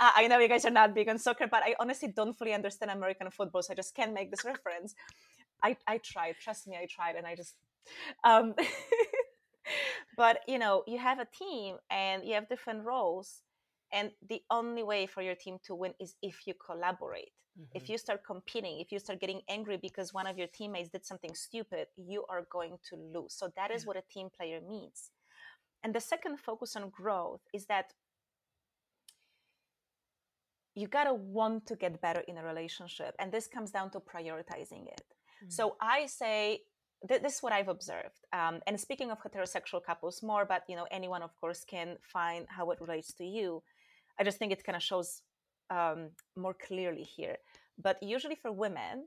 [0.00, 2.90] i know you guys are not big on soccer but i honestly don't fully understand
[2.90, 4.94] american football so i just can't make this reference.
[5.62, 6.36] I i tried.
[6.40, 7.54] Trust me i tried and i just
[8.24, 8.54] um
[10.16, 13.42] but you know you have a team and you have different roles
[13.92, 17.76] and the only way for your team to win is if you collaborate mm-hmm.
[17.76, 21.04] if you start competing if you start getting angry because one of your teammates did
[21.04, 23.86] something stupid you are going to lose so that is yeah.
[23.86, 25.10] what a team player means
[25.82, 27.92] and the second focus on growth is that
[30.74, 33.98] you got to want to get better in a relationship and this comes down to
[33.98, 35.04] prioritizing it
[35.42, 35.50] mm-hmm.
[35.50, 36.60] so i say
[37.06, 38.26] th- this is what I've observed.
[38.32, 42.46] Um, and speaking of heterosexual couples more, but you know, anyone of course can find
[42.48, 43.62] how it relates to you.
[44.18, 45.22] I just think it kind of shows
[45.70, 47.36] um, more clearly here.
[47.80, 49.06] But usually for women,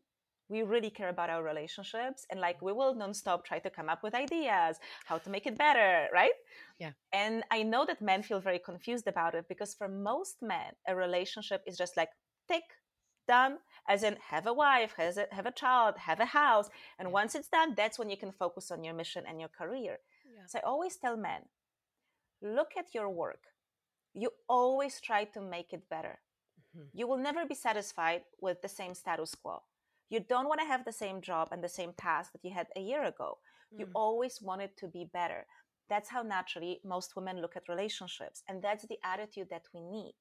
[0.51, 4.03] we really care about our relationships and like we will nonstop try to come up
[4.03, 6.33] with ideas how to make it better right
[6.77, 10.71] yeah and i know that men feel very confused about it because for most men
[10.87, 12.09] a relationship is just like
[12.49, 12.63] tick
[13.27, 16.69] done as in have a wife has a, have a child have a house
[16.99, 17.13] and yeah.
[17.13, 20.43] once it's done that's when you can focus on your mission and your career yeah.
[20.47, 21.41] so i always tell men
[22.41, 23.43] look at your work
[24.13, 26.19] you always try to make it better
[26.75, 26.87] mm-hmm.
[26.93, 29.61] you will never be satisfied with the same status quo
[30.09, 32.67] you don't want to have the same job and the same task that you had
[32.75, 33.37] a year ago
[33.73, 33.79] mm.
[33.79, 35.45] you always want it to be better
[35.89, 40.13] that's how naturally most women look at relationships and that's the attitude that we need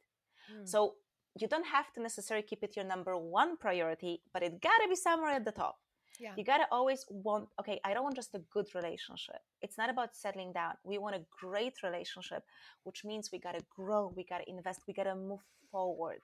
[0.52, 0.68] mm.
[0.68, 0.94] so
[1.38, 4.88] you don't have to necessarily keep it your number one priority but it got to
[4.88, 5.78] be somewhere at the top
[6.18, 6.32] yeah.
[6.36, 9.90] you got to always want okay i don't want just a good relationship it's not
[9.90, 12.42] about settling down we want a great relationship
[12.84, 16.20] which means we got to grow we got to invest we got to move forward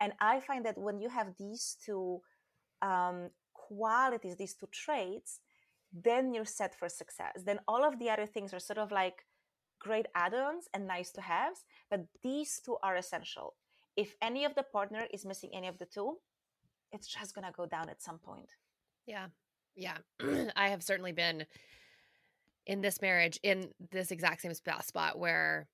[0.00, 2.20] and i find that when you have these two
[2.82, 3.30] um,
[3.70, 5.40] qualities, these two traits,
[5.92, 7.42] then you're set for success.
[7.44, 9.26] Then all of the other things are sort of like
[9.80, 13.54] great add ons and nice to haves, but these two are essential.
[13.96, 16.18] If any of the partner is missing any of the two,
[16.92, 18.50] it's just going to go down at some point.
[19.10, 19.26] Yeah.
[19.74, 19.98] Yeah.
[20.56, 21.44] I have certainly been
[22.64, 25.66] in this marriage in this exact same spot where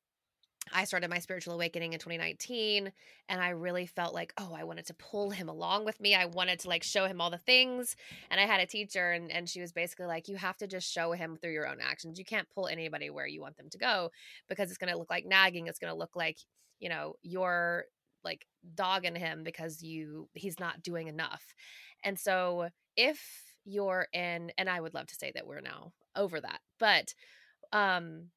[0.73, 2.91] I started my spiritual awakening in 2019
[3.29, 6.15] and I really felt like, oh, I wanted to pull him along with me.
[6.15, 7.95] I wanted to like show him all the things.
[8.31, 10.91] And I had a teacher and, and she was basically like, you have to just
[10.91, 12.19] show him through your own actions.
[12.19, 14.11] You can't pull anybody where you want them to go
[14.49, 15.67] because it's going to look like nagging.
[15.67, 16.39] It's going to look like,
[16.81, 17.85] you know, you're
[18.25, 21.55] like dogging him because you he's not doing enough.
[22.03, 23.21] And so if
[23.65, 27.15] you're in and I would love to say that we're now over that, but
[27.73, 28.29] um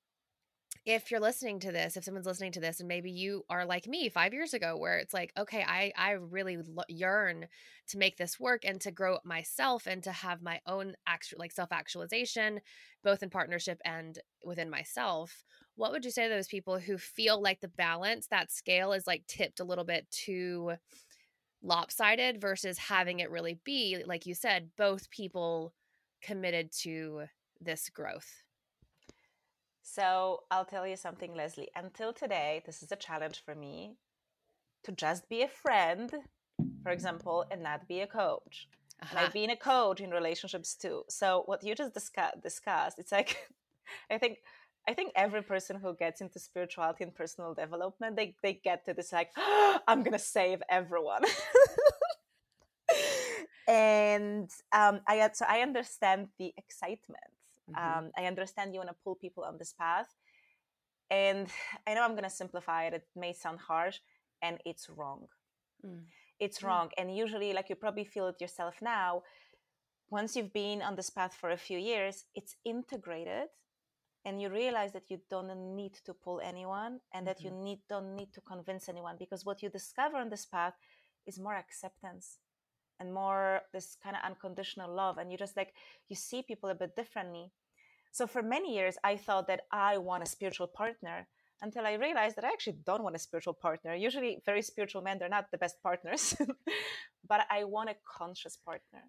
[0.85, 3.87] if you're listening to this if someone's listening to this and maybe you are like
[3.87, 7.45] me five years ago where it's like okay i i really yearn
[7.87, 11.51] to make this work and to grow myself and to have my own actual like
[11.51, 12.59] self actualization
[13.03, 15.43] both in partnership and within myself
[15.75, 19.07] what would you say to those people who feel like the balance that scale is
[19.07, 20.71] like tipped a little bit too
[21.61, 25.73] lopsided versus having it really be like you said both people
[26.21, 27.23] committed to
[27.61, 28.43] this growth
[29.91, 31.69] so I'll tell you something, Leslie.
[31.75, 33.95] Until today, this is a challenge for me
[34.83, 36.13] to just be a friend,
[36.83, 38.67] for example, and not be a coach.
[39.01, 39.09] Uh-huh.
[39.09, 41.03] And I've been a coach in relationships too.
[41.09, 43.49] So what you just discuss, discussed, it's like,
[44.11, 44.37] I think,
[44.89, 48.93] I think every person who gets into spirituality and personal development, they they get to
[48.93, 51.23] this like, oh, I'm gonna save everyone.
[53.67, 57.31] and um, I so I understand the excitement
[57.69, 57.99] Mm-hmm.
[57.99, 60.07] Um, I understand you want to pull people on this path.
[61.11, 61.47] And
[61.87, 62.93] I know I'm going to simplify it.
[62.93, 63.97] It may sound harsh,
[64.43, 65.27] and it's wrong.
[65.85, 66.01] Mm.
[66.39, 66.67] It's mm.
[66.67, 66.89] wrong.
[66.97, 69.23] And usually, like you probably feel it yourself now,
[70.11, 73.47] once you've been on this path for a few years, it's integrated
[74.25, 77.55] and you realize that you don't need to pull anyone and that mm-hmm.
[77.55, 80.73] you need don't need to convince anyone because what you discover on this path
[81.25, 82.39] is more acceptance
[82.99, 85.73] and more this kind of unconditional love and you just like
[86.09, 87.51] you see people a bit differently.
[88.11, 91.27] So for many years i thought that i want a spiritual partner
[91.61, 93.95] until i realized that i actually don't want a spiritual partner.
[93.95, 96.35] Usually very spiritual men they're not the best partners
[97.27, 99.03] but i want a conscious partner.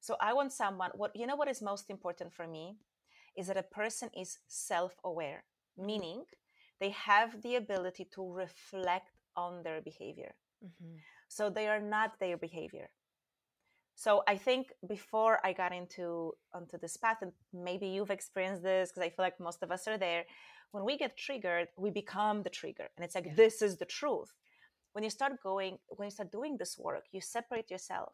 [0.00, 2.76] So i want someone what you know what is most important for me
[3.36, 5.44] is that a person is self-aware
[5.76, 6.24] meaning
[6.80, 10.34] they have the ability to reflect on their behavior.
[10.64, 10.96] Mm-hmm.
[11.28, 12.88] so they are not their behavior.
[13.94, 18.88] So i think before i got into onto this path and maybe you've experienced this
[18.88, 20.24] because i feel like most of us are there
[20.72, 23.40] when we get triggered we become the trigger and it's like yeah.
[23.42, 24.32] this is the truth.
[24.92, 28.12] When you start going when you start doing this work you separate yourself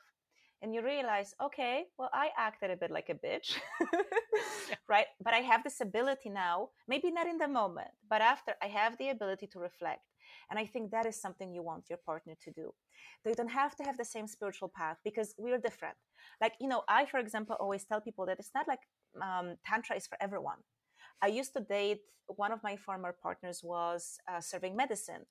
[0.62, 3.56] and you realize okay well i acted a bit like a bitch
[4.88, 8.66] right but i have this ability now maybe not in the moment but after i
[8.66, 10.02] have the ability to reflect
[10.50, 12.72] and I think that is something you want your partner to do.
[13.24, 15.96] They don't have to have the same spiritual path because we're different.
[16.40, 18.80] Like, you know, I, for example, always tell people that it's not like
[19.20, 20.58] um, Tantra is for everyone.
[21.22, 25.26] I used to date, one of my former partners was uh, serving medicine.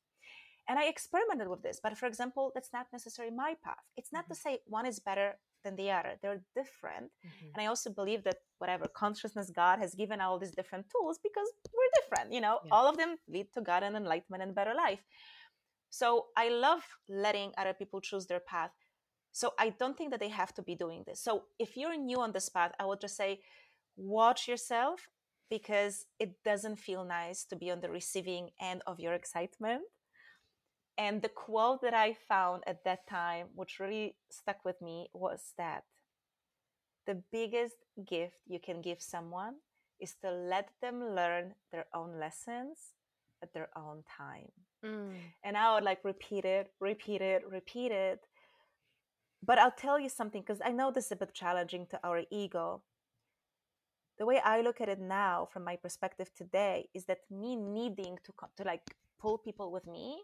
[0.72, 1.82] And I experimented with this.
[1.84, 3.84] But for example, that's not necessarily my path.
[3.98, 4.34] It's not mm-hmm.
[4.36, 5.34] to say one is better
[5.66, 6.14] than the other.
[6.22, 7.12] They're different.
[7.12, 7.48] Mm-hmm.
[7.54, 11.50] And I also believe that whatever consciousness God has given all these different tools because
[11.74, 12.70] we're different, you know, yeah.
[12.72, 15.04] all of them lead to God and enlightenment and better life.
[15.90, 18.72] So I love letting other people choose their path.
[19.34, 21.22] So I don't think that they have to be doing this.
[21.22, 23.42] So if you're new on this path, I would just say,
[23.98, 25.10] watch yourself
[25.50, 29.82] because it doesn't feel nice to be on the receiving end of your excitement
[31.02, 35.54] and the quote that I found at that time, which really stuck with me, was
[35.58, 35.84] that
[37.08, 39.56] the biggest gift you can give someone
[40.00, 42.94] is to let them learn their own lessons
[43.42, 44.52] at their own time.
[44.86, 45.16] Mm.
[45.44, 48.20] And I would like repeat it, repeat it, repeat it.
[49.44, 52.22] But I'll tell you something because I know this is a bit challenging to our
[52.30, 52.84] ego.
[54.20, 58.20] The way I look at it now, from my perspective today, is that me needing
[58.26, 60.22] to to like pull people with me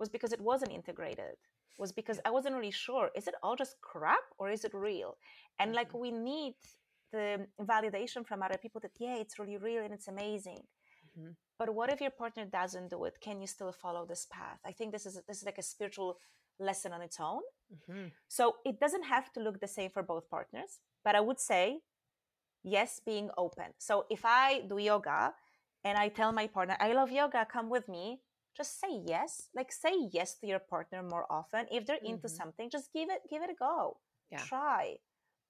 [0.00, 1.36] was because it wasn't integrated.
[1.78, 5.16] Was because I wasn't really sure is it all just crap or is it real?
[5.58, 6.00] And like mm-hmm.
[6.00, 6.54] we need
[7.12, 10.62] the validation from other people that yeah, it's really real and it's amazing.
[11.06, 11.30] Mm-hmm.
[11.58, 13.14] But what if your partner doesn't do it?
[13.20, 14.58] Can you still follow this path?
[14.66, 16.18] I think this is this is like a spiritual
[16.58, 17.42] lesson on its own.
[17.72, 18.08] Mm-hmm.
[18.28, 21.80] So it doesn't have to look the same for both partners, but I would say
[22.62, 23.66] yes, being open.
[23.78, 25.34] So if I do yoga
[25.84, 28.20] and I tell my partner, I love yoga, come with me,
[28.56, 29.48] just say yes.
[29.54, 31.66] Like say yes to your partner more often.
[31.70, 32.14] If they're mm-hmm.
[32.14, 33.98] into something, just give it give it a go.
[34.30, 34.38] Yeah.
[34.38, 34.96] Try.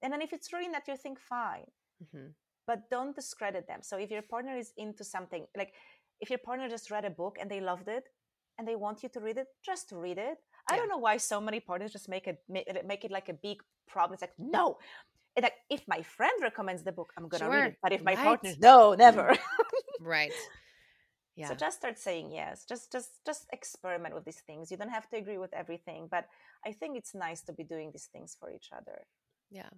[0.02, 1.70] And then if it's really not your thing, fine.
[2.02, 2.28] Mm-hmm.
[2.66, 3.80] But don't discredit them.
[3.82, 5.72] So if your partner is into something, like
[6.20, 8.04] if your partner just read a book and they loved it
[8.58, 10.38] and they want you to read it, just read it.
[10.70, 13.58] I don't know why so many partners just make it make it like a big
[13.88, 14.14] problem.
[14.14, 14.78] It's like no,
[15.40, 17.50] like if my friend recommends the book, I'm gonna sure.
[17.50, 17.76] read it.
[17.82, 18.24] But if my right.
[18.24, 19.36] partner, no, never.
[20.00, 20.32] right.
[21.40, 21.48] Yeah.
[21.48, 22.64] So just start saying yes.
[22.68, 24.70] Just just just experiment with these things.
[24.70, 26.26] You don't have to agree with everything, but
[26.66, 29.06] I think it's nice to be doing these things for each other.
[29.50, 29.70] Yeah.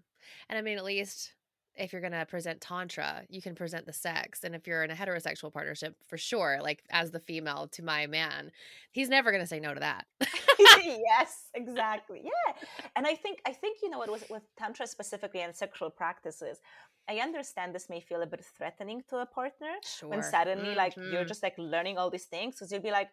[0.49, 1.35] And I mean, at least
[1.75, 4.91] if you're going to present tantra you can present the sex and if you're in
[4.91, 8.51] a heterosexual partnership for sure like as the female to my man
[8.91, 10.07] he's never going to say no to that
[10.59, 12.53] yes exactly yeah
[12.97, 16.59] and i think i think you know what was with tantra specifically and sexual practices
[17.09, 20.09] i understand this may feel a bit threatening to a partner sure.
[20.09, 20.79] when suddenly mm-hmm.
[20.79, 21.27] like you're mm-hmm.
[21.27, 23.11] just like learning all these things because you'll be like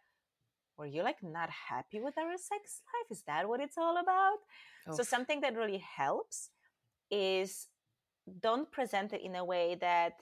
[0.78, 4.39] were you like not happy with our sex life is that what it's all about
[4.88, 4.95] oh.
[4.95, 6.49] so something that really helps
[7.12, 7.67] is
[8.41, 10.13] don't present it in a way that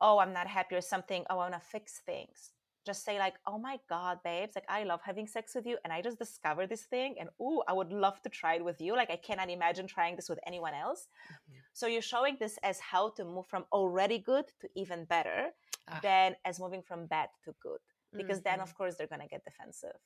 [0.00, 2.52] oh i'm not happy or something oh i want to fix things
[2.88, 5.92] just say like oh my god babes like i love having sex with you and
[5.92, 8.96] i just discovered this thing and oh i would love to try it with you
[8.96, 11.57] like i cannot imagine trying this with anyone else mm-hmm.
[11.78, 15.50] So you're showing this as how to move from already good to even better
[15.88, 16.00] ah.
[16.02, 17.78] than as moving from bad to good
[18.16, 18.56] because mm-hmm.
[18.56, 19.98] then of course they're going to get defensive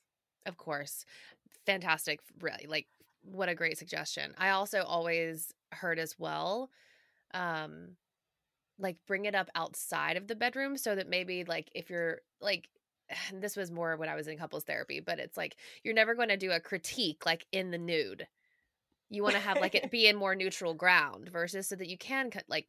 [0.47, 1.07] of course
[1.65, 2.87] fantastic really like
[3.23, 6.69] what a great suggestion i also always heard as well
[7.33, 7.97] um
[8.79, 12.69] like bring it up outside of the bedroom so that maybe like if you're like
[13.41, 16.29] this was more when I was in couples therapy, but it's like you're never going
[16.29, 18.27] to do a critique like in the nude.
[19.13, 21.99] You want to have like it be in more neutral ground versus so that you
[21.99, 22.67] can like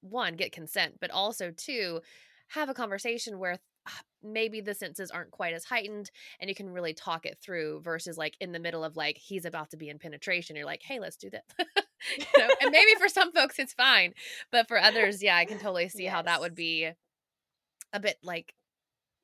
[0.00, 2.00] one get consent, but also two
[2.48, 3.58] have a conversation where
[3.88, 7.80] ah, maybe the senses aren't quite as heightened and you can really talk it through
[7.80, 10.82] versus like in the middle of like he's about to be in penetration you're like
[10.82, 11.44] hey let's do that
[12.36, 14.14] so, and maybe for some folks it's fine,
[14.50, 16.12] but for others, yeah, I can totally see yes.
[16.12, 16.90] how that would be
[17.92, 18.54] a bit like,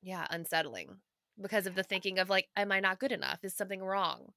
[0.02, 0.96] yeah, unsettling
[1.40, 3.40] because of the thinking of like, am I not good enough?
[3.42, 4.32] Is something wrong?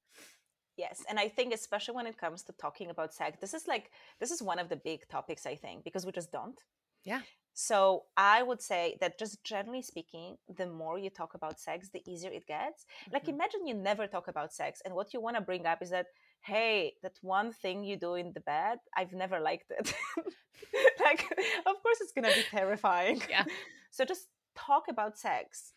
[0.76, 3.90] Yes, and I think especially when it comes to talking about sex, this is like
[4.20, 6.58] this is one of the big topics I think because we just don't.
[7.04, 7.20] Yeah.
[7.54, 12.02] So I would say that just generally speaking, the more you talk about sex, the
[12.10, 12.84] easier it gets.
[12.84, 13.12] Mm-hmm.
[13.12, 15.90] Like imagine you never talk about sex and what you want to bring up is
[15.90, 16.06] that
[16.42, 19.94] hey, that one thing you do in the bed, I've never liked it.
[21.00, 21.22] like,
[21.66, 23.22] of course, it's going to be terrifying.
[23.30, 23.44] Yeah.
[23.94, 25.74] So just talk about sex,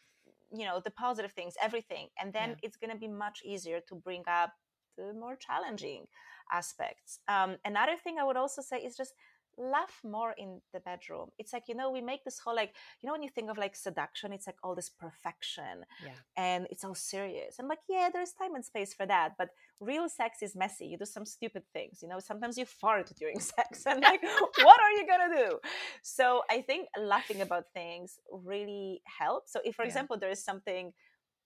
[0.50, 2.08] you know, the positive things, everything.
[2.18, 2.56] And then yeah.
[2.64, 4.54] it's going to be much easier to bring up
[4.98, 6.08] the more challenging
[6.52, 7.20] aspects.
[7.28, 9.14] Um, another thing I would also say is just
[9.58, 11.30] laugh more in the bedroom.
[11.38, 13.58] It's like, you know, we make this whole like, you know, when you think of
[13.58, 16.12] like seduction, it's like all this perfection yeah.
[16.36, 17.56] and it's all serious.
[17.60, 19.34] I'm like, yeah, there's time and space for that.
[19.38, 20.88] But real sex is messy.
[20.88, 24.24] You do some stupid things, you know, sometimes you fart during sex and like,
[24.62, 25.60] what are you going to do?
[26.02, 29.54] So I think laughing about things really helps.
[29.54, 29.88] So if, for yeah.
[29.88, 30.92] example, there is something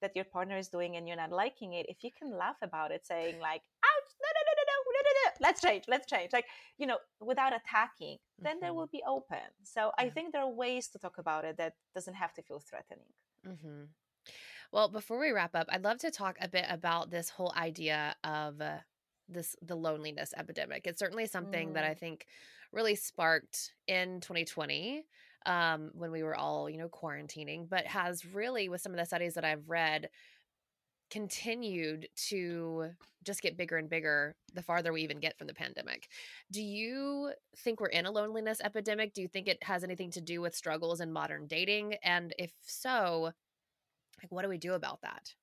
[0.02, 2.92] that your partner is doing and you're not liking it, if you can laugh about
[2.92, 6.08] it, saying like, ouch, no, no, no, no, no, no, no, no, let's change, let's
[6.08, 6.46] change, like,
[6.78, 8.66] you know, without attacking, then mm-hmm.
[8.66, 9.38] they will be open.
[9.64, 10.06] So yeah.
[10.06, 13.06] I think there are ways to talk about it that doesn't have to feel threatening.
[13.48, 13.86] Mm-hmm.
[14.72, 18.16] Well, before we wrap up, I'd love to talk a bit about this whole idea
[18.24, 18.78] of uh,
[19.28, 20.86] this the loneliness epidemic.
[20.86, 21.74] It's certainly something mm.
[21.74, 22.00] that I mm.
[22.00, 22.28] think
[22.72, 25.06] really sparked in 2020
[25.50, 29.06] um, when we were all, you know, quarantining, but has really, with some of the
[29.06, 30.10] studies that I've read,
[31.10, 32.92] continued to
[33.24, 36.08] just get bigger and bigger the farther we even get from the pandemic.
[36.52, 39.16] Do you think we're in a loneliness epidemic?
[39.16, 41.96] Do you think it has anything to do with struggles in modern dating?
[42.04, 43.32] And if so,
[44.22, 45.34] like what do we do about that?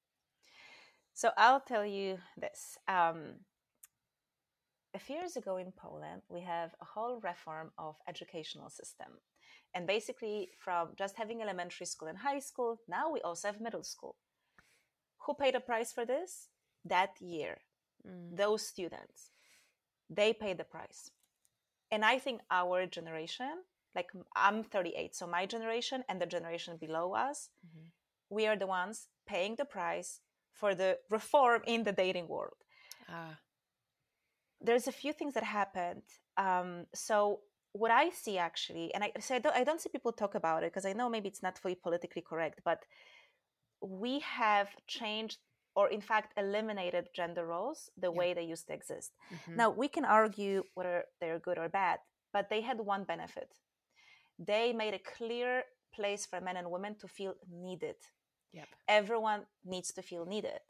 [1.15, 2.79] So I'll tell you this.
[2.87, 3.41] Um,
[4.95, 9.09] a few years ago in Poland, we have a whole reform of educational system.
[9.77, 13.85] And basically, from just having elementary school and high school, now we also have middle
[13.85, 14.17] school.
[15.27, 16.49] Who paid a price for this?
[16.87, 17.59] That year,
[18.09, 18.35] mm.
[18.35, 19.33] those students,
[20.09, 21.11] they paid the price.
[21.91, 23.53] And I think our generation,
[23.95, 27.89] like I'm 38, so my generation and the generation below us, mm-hmm.
[28.31, 30.21] we are the ones paying the price
[30.55, 32.57] for the reform in the dating world.
[33.11, 33.37] Ah.
[34.59, 36.03] There's a few things that happened.
[36.39, 37.41] Um, so
[37.79, 40.63] what I see actually, and I, so I, don't, I don't see people talk about
[40.63, 42.81] it because I know maybe it's not fully politically correct, but
[43.81, 45.39] we have changed
[45.75, 48.19] or in fact eliminated gender roles the yeah.
[48.19, 49.13] way they used to exist.
[49.33, 49.57] Mm-hmm.
[49.57, 51.99] Now we can argue whether they're good or bad,
[52.33, 53.51] but they had one benefit.
[54.39, 55.65] They made a clear
[55.95, 57.97] place for men and women to feel needed.
[58.53, 58.69] Yep.
[58.89, 60.61] Everyone needs to feel needed.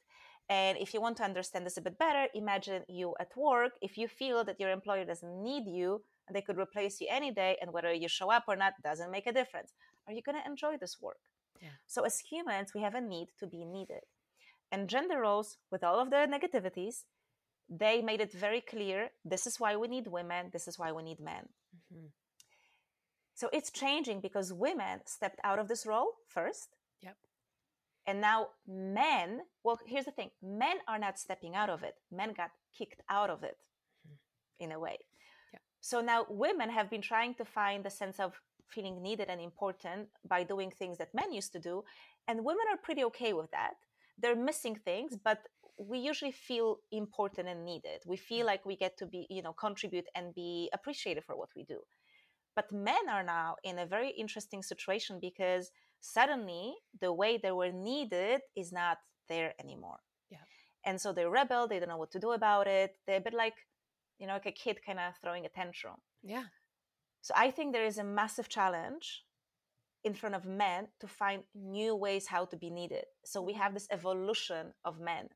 [0.49, 3.73] And if you want to understand this a bit better, imagine you at work.
[3.81, 7.31] If you feel that your employer doesn't need you, and they could replace you any
[7.31, 9.73] day, and whether you show up or not doesn't make a difference,
[10.07, 11.21] are you going to enjoy this work?
[11.61, 11.69] Yeah.
[11.87, 14.03] So, as humans, we have a need to be needed.
[14.71, 17.05] And gender roles, with all of their negativities,
[17.69, 21.03] they made it very clear this is why we need women, this is why we
[21.03, 21.49] need men.
[21.93, 22.07] Mm-hmm.
[23.35, 26.77] So it's changing because women stepped out of this role first.
[27.03, 27.17] Yep.
[28.07, 32.33] And now men, well, here's the thing men are not stepping out of it, men
[32.37, 33.59] got kicked out of it
[34.07, 34.65] mm-hmm.
[34.65, 34.99] in a way.
[35.91, 38.33] So now women have been trying to find the sense of
[38.75, 41.85] feeling needed and important by doing things that men used to do.
[42.27, 43.75] And women are pretty okay with that.
[44.21, 45.43] They're missing things, but
[45.79, 48.01] we usually feel important and needed.
[48.05, 48.51] We feel mm.
[48.51, 51.79] like we get to be, you know, contribute and be appreciated for what we do.
[52.57, 55.71] But men are now in a very interesting situation because
[56.01, 60.01] suddenly the way they were needed is not there anymore.
[60.33, 60.39] Yeah.
[60.85, 62.97] And so they rebel, they don't know what to do about it.
[63.07, 63.55] They're a bit like,
[64.19, 65.97] you know, like a kid kind of throwing a tantrum.
[66.23, 66.45] Yeah.
[67.21, 69.25] So I think there is a massive challenge
[70.05, 73.05] in front of men to find new ways how to be needed.
[73.25, 75.29] So we have this evolution of men.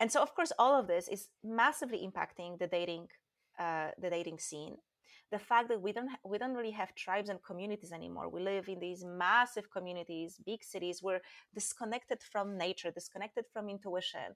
[0.00, 3.08] And so of course all of this is massively impacting the dating
[3.58, 4.76] uh, the dating scene
[5.30, 8.28] the fact that we don't we don't really have tribes and communities anymore.
[8.28, 11.20] We live in these massive communities big cities we're
[11.54, 14.34] disconnected from nature disconnected from intuition.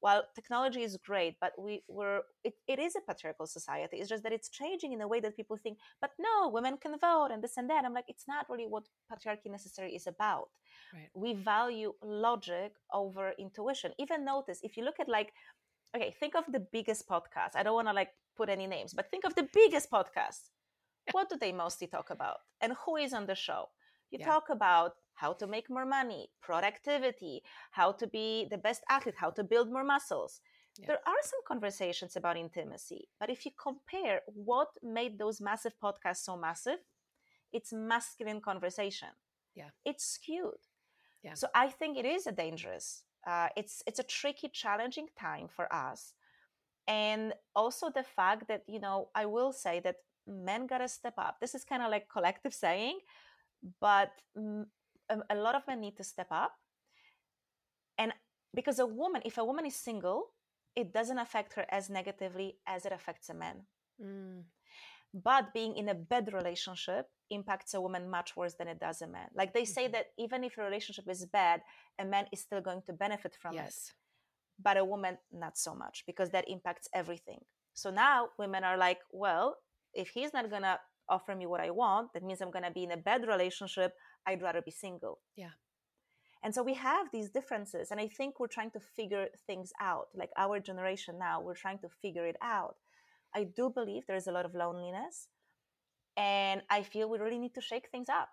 [0.00, 3.96] While technology is great but we were it, it is a patriarchal society.
[3.98, 6.98] It's just that it's changing in a way that people think but no women can
[6.98, 7.84] vote and this and that.
[7.84, 10.48] I'm like it's not really what patriarchy necessarily is about.
[10.92, 11.08] Right.
[11.14, 13.92] we value logic over intuition.
[13.98, 15.32] Even notice if you look at like
[15.96, 17.56] okay think of the biggest podcast.
[17.56, 20.50] I don't want to like put any names, but think of the biggest podcasts.
[21.12, 22.38] What do they mostly talk about?
[22.60, 23.68] And who is on the show?
[24.10, 24.26] You yeah.
[24.26, 29.30] talk about how to make more money, productivity, how to be the best athlete, how
[29.30, 30.40] to build more muscles.
[30.78, 30.86] Yeah.
[30.88, 36.24] There are some conversations about intimacy, but if you compare what made those massive podcasts
[36.24, 36.78] so massive,
[37.52, 39.08] it's masculine conversation.
[39.54, 40.66] Yeah, it's skewed.
[41.22, 41.34] Yeah.
[41.34, 43.04] So I think it is a dangerous.
[43.24, 46.14] Uh, it's it's a tricky, challenging time for us
[46.86, 51.36] and also the fact that you know i will say that men gotta step up
[51.40, 52.98] this is kind of like collective saying
[53.80, 54.10] but
[55.30, 56.52] a lot of men need to step up
[57.98, 58.12] and
[58.54, 60.32] because a woman if a woman is single
[60.76, 63.62] it doesn't affect her as negatively as it affects a man
[64.02, 64.42] mm.
[65.12, 69.06] but being in a bad relationship impacts a woman much worse than it does a
[69.06, 69.92] man like they say mm-hmm.
[69.92, 71.60] that even if a relationship is bad
[71.98, 73.90] a man is still going to benefit from yes.
[73.90, 74.03] it
[74.62, 77.40] but a woman not so much because that impacts everything.
[77.74, 79.56] So now women are like well
[79.92, 80.78] if he's not gonna
[81.08, 83.92] offer me what i want that means i'm gonna be in a bad relationship
[84.26, 85.20] i'd rather be single.
[85.36, 85.54] Yeah.
[86.42, 90.08] And so we have these differences and i think we're trying to figure things out
[90.14, 92.76] like our generation now we're trying to figure it out.
[93.34, 95.28] I do believe there's a lot of loneliness
[96.16, 98.28] and i feel we really need to shake things up.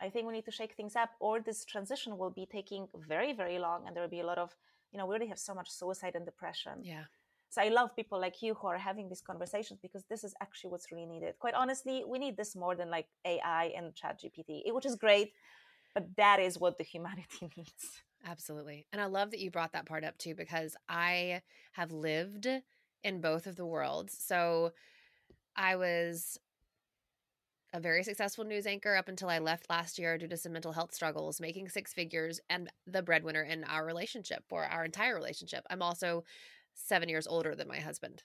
[0.00, 3.32] I think we need to shake things up or this transition will be taking very
[3.32, 4.54] very long and there will be a lot of
[4.92, 6.72] you know we already have so much suicide and depression.
[6.82, 7.04] Yeah.
[7.50, 10.70] So i love people like you who are having these conversations because this is actually
[10.70, 11.34] what's really needed.
[11.38, 15.32] Quite honestly we need this more than like ai and chat gpt which is great
[15.94, 18.02] but that is what the humanity needs.
[18.26, 21.40] Absolutely and i love that you brought that part up too because i
[21.72, 22.46] have lived
[23.04, 24.16] in both of the worlds.
[24.18, 24.72] So
[25.56, 26.38] i was
[27.72, 30.72] a very successful news anchor up until I left last year due to some mental
[30.72, 35.64] health struggles, making six figures and the breadwinner in our relationship for our entire relationship.
[35.68, 36.24] I'm also
[36.74, 38.22] seven years older than my husband.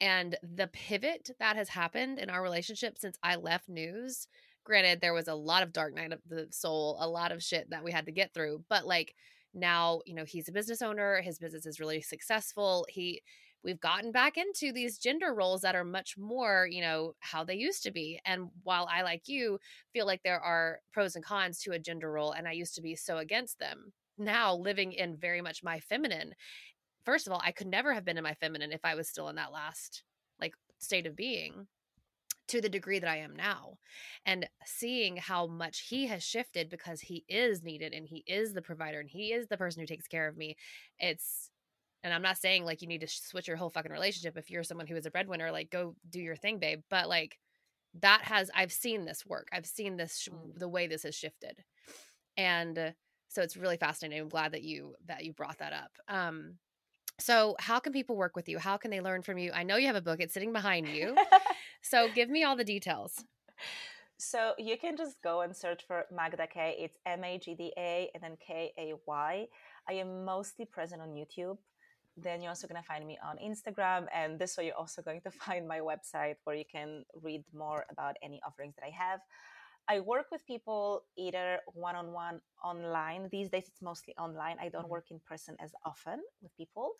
[0.00, 4.28] And the pivot that has happened in our relationship since I left news,
[4.64, 7.70] granted, there was a lot of dark night of the soul, a lot of shit
[7.70, 9.14] that we had to get through, but like
[9.54, 12.84] now, you know, he's a business owner, his business is really successful.
[12.90, 13.22] He,
[13.66, 17.56] we've gotten back into these gender roles that are much more, you know, how they
[17.56, 18.20] used to be.
[18.24, 19.58] And while I, like you,
[19.92, 22.80] feel like there are pros and cons to a gender role, and I used to
[22.80, 26.32] be so against them, now living in very much my feminine,
[27.04, 29.28] first of all, I could never have been in my feminine if I was still
[29.28, 30.04] in that last
[30.40, 31.66] like state of being
[32.48, 33.78] to the degree that I am now.
[34.24, 38.62] And seeing how much he has shifted because he is needed and he is the
[38.62, 40.56] provider and he is the person who takes care of me.
[41.00, 41.50] It's
[42.06, 44.62] and I'm not saying like you need to switch your whole fucking relationship if you're
[44.62, 46.82] someone who is a breadwinner, like go do your thing, babe.
[46.88, 47.36] But like
[48.00, 49.48] that has I've seen this work.
[49.52, 50.56] I've seen this mm.
[50.56, 51.64] the way this has shifted.
[52.36, 52.90] And uh,
[53.26, 54.22] so it's really fascinating.
[54.22, 55.90] I'm glad that you that you brought that up.
[56.06, 56.58] Um
[57.18, 58.60] so how can people work with you?
[58.60, 59.50] How can they learn from you?
[59.52, 61.16] I know you have a book, it's sitting behind you.
[61.82, 63.24] so give me all the details.
[64.16, 66.76] So you can just go and search for Magda Kay.
[66.78, 69.46] It's M A G D A and then K A Y.
[69.88, 71.58] I am mostly present on YouTube
[72.16, 74.06] then you're also going to find me on Instagram.
[74.14, 77.84] And this way, you're also going to find my website where you can read more
[77.90, 79.20] about any offerings that I have.
[79.88, 83.28] I work with people either one on one online.
[83.30, 84.56] These days, it's mostly online.
[84.60, 84.90] I don't mm-hmm.
[84.90, 86.94] work in person as often with people,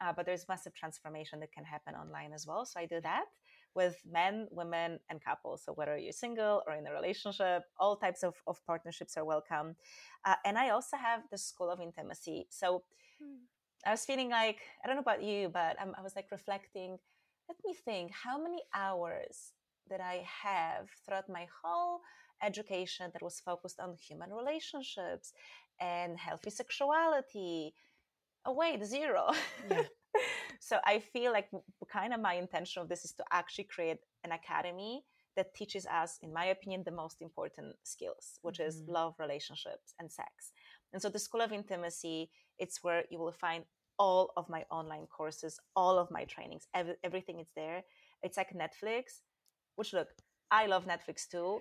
[0.00, 2.64] uh, but there's massive transformation that can happen online as well.
[2.64, 3.24] So I do that
[3.74, 5.62] with men, women, and couples.
[5.64, 9.76] So whether you're single or in a relationship, all types of, of partnerships are welcome.
[10.24, 12.46] Uh, and I also have the School of Intimacy.
[12.48, 12.84] So
[13.22, 13.40] mm
[13.84, 16.98] I was feeling like, I don't know about you, but um, I was like reflecting,
[17.48, 19.52] let me think, how many hours
[19.90, 22.00] that I have throughout my whole
[22.42, 25.32] education that was focused on human relationships
[25.80, 27.74] and healthy sexuality?
[28.44, 29.30] Oh, wait, zero.
[29.70, 29.82] Yeah.
[30.60, 31.48] so I feel like
[31.92, 35.02] kind of my intention of this is to actually create an academy
[35.36, 38.68] that teaches us, in my opinion, the most important skills, which mm-hmm.
[38.68, 40.52] is love, relationships, and sex.
[40.92, 43.64] And so the School of Intimacy, it's where you will find
[43.98, 47.82] all of my online courses, all of my trainings, ev- everything is there.
[48.22, 49.22] It's like Netflix,
[49.76, 50.08] which look,
[50.50, 51.60] I love Netflix too,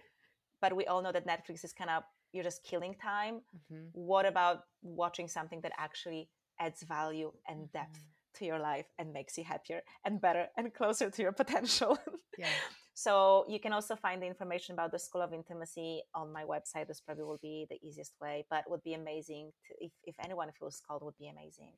[0.62, 2.04] but we all know that Netflix is kind of
[2.34, 3.42] you're just killing time.
[3.56, 3.88] Mm-hmm.
[3.92, 6.30] What about watching something that actually
[6.60, 8.38] adds value and depth mm-hmm.
[8.40, 11.98] to your life and makes you happier and better and closer to your potential?
[12.38, 12.48] Yeah.
[12.94, 16.88] So you can also find the information about the School of Intimacy on my website.
[16.88, 20.50] This probably will be the easiest way, but would be amazing to, if, if anyone
[20.58, 21.72] feels called would be amazing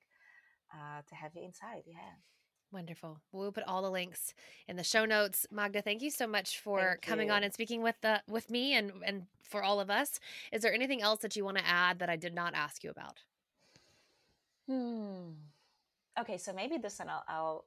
[0.73, 1.83] uh, to have you inside.
[1.85, 2.15] Yeah.
[2.71, 3.21] Wonderful.
[3.31, 4.33] We'll put all the links
[4.67, 5.45] in the show notes.
[5.51, 8.91] Magda, thank you so much for coming on and speaking with the with me and
[9.05, 10.19] and for all of us.
[10.51, 12.89] Is there anything else that you want to add that I did not ask you
[12.89, 13.19] about?
[14.67, 15.33] Hmm.
[16.19, 17.65] Okay, so maybe this and I'll, I'll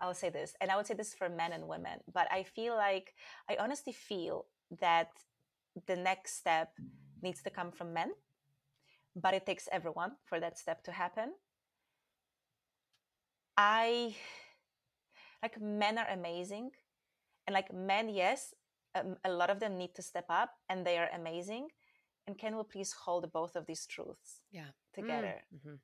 [0.00, 2.76] I'll say this, and I would say this for men and women, but I feel
[2.76, 3.14] like
[3.48, 4.46] I honestly feel
[4.80, 5.10] that
[5.86, 6.70] the next step
[7.22, 8.12] needs to come from men,
[9.16, 11.32] but it takes everyone for that step to happen.
[13.56, 14.16] I
[15.42, 16.70] like men are amazing,
[17.46, 18.52] and like men, yes,
[18.94, 21.68] um, a lot of them need to step up, and they are amazing.
[22.26, 25.42] And can we please hold both of these truths, yeah, together?
[25.54, 25.74] Mm-hmm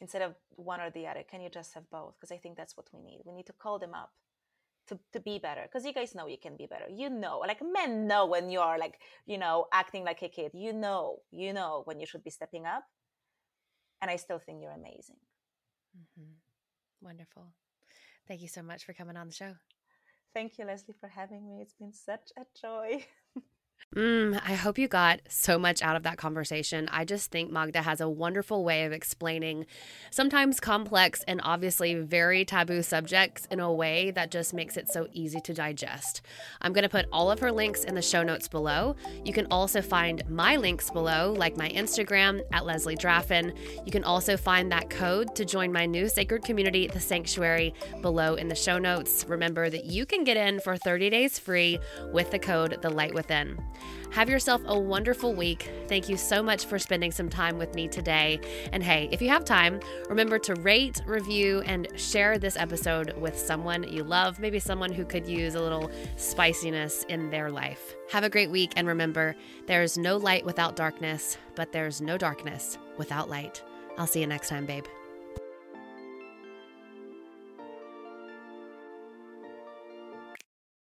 [0.00, 2.14] instead of one or the other can you just have both?
[2.16, 3.20] Because i think that's what we need.
[3.24, 4.12] We need to call them up
[4.88, 5.62] to, to be better.
[5.62, 6.86] Because you guys know you can be better.
[6.90, 10.52] You know like men know when you are like you know acting like a kid.
[10.54, 12.84] You know you know when you should be stepping up.
[14.02, 15.16] And i still think you're amazing.
[15.96, 16.32] Mm-hmm.
[17.00, 17.54] wonderful.
[18.26, 19.54] Thank you so much for coming on the show.
[20.34, 21.60] Thank you leslie for having me.
[21.62, 23.06] It's been such a joy
[23.94, 26.88] Mm, I hope you got so much out of that conversation.
[26.90, 29.66] I just think Magda has a wonderful way of explaining
[30.10, 35.06] sometimes complex and obviously very taboo subjects in a way that just makes it so
[35.12, 36.22] easy to digest.
[36.60, 38.96] I'm going to put all of her links in the show notes below.
[39.24, 43.52] You can also find my links below, like my Instagram at Leslie Draffin.
[43.86, 47.72] You can also find that code to join my new sacred community, The Sanctuary,
[48.02, 49.24] below in the show notes.
[49.28, 51.78] Remember that you can get in for 30 days free
[52.12, 53.62] with the code The Light Within.
[54.10, 55.70] Have yourself a wonderful week.
[55.88, 58.40] Thank you so much for spending some time with me today.
[58.72, 63.38] And hey, if you have time, remember to rate, review, and share this episode with
[63.38, 67.94] someone you love, maybe someone who could use a little spiciness in their life.
[68.10, 69.34] Have a great week, and remember,
[69.66, 73.62] there's no light without darkness, but there's no darkness without light.
[73.98, 74.84] I'll see you next time, babe.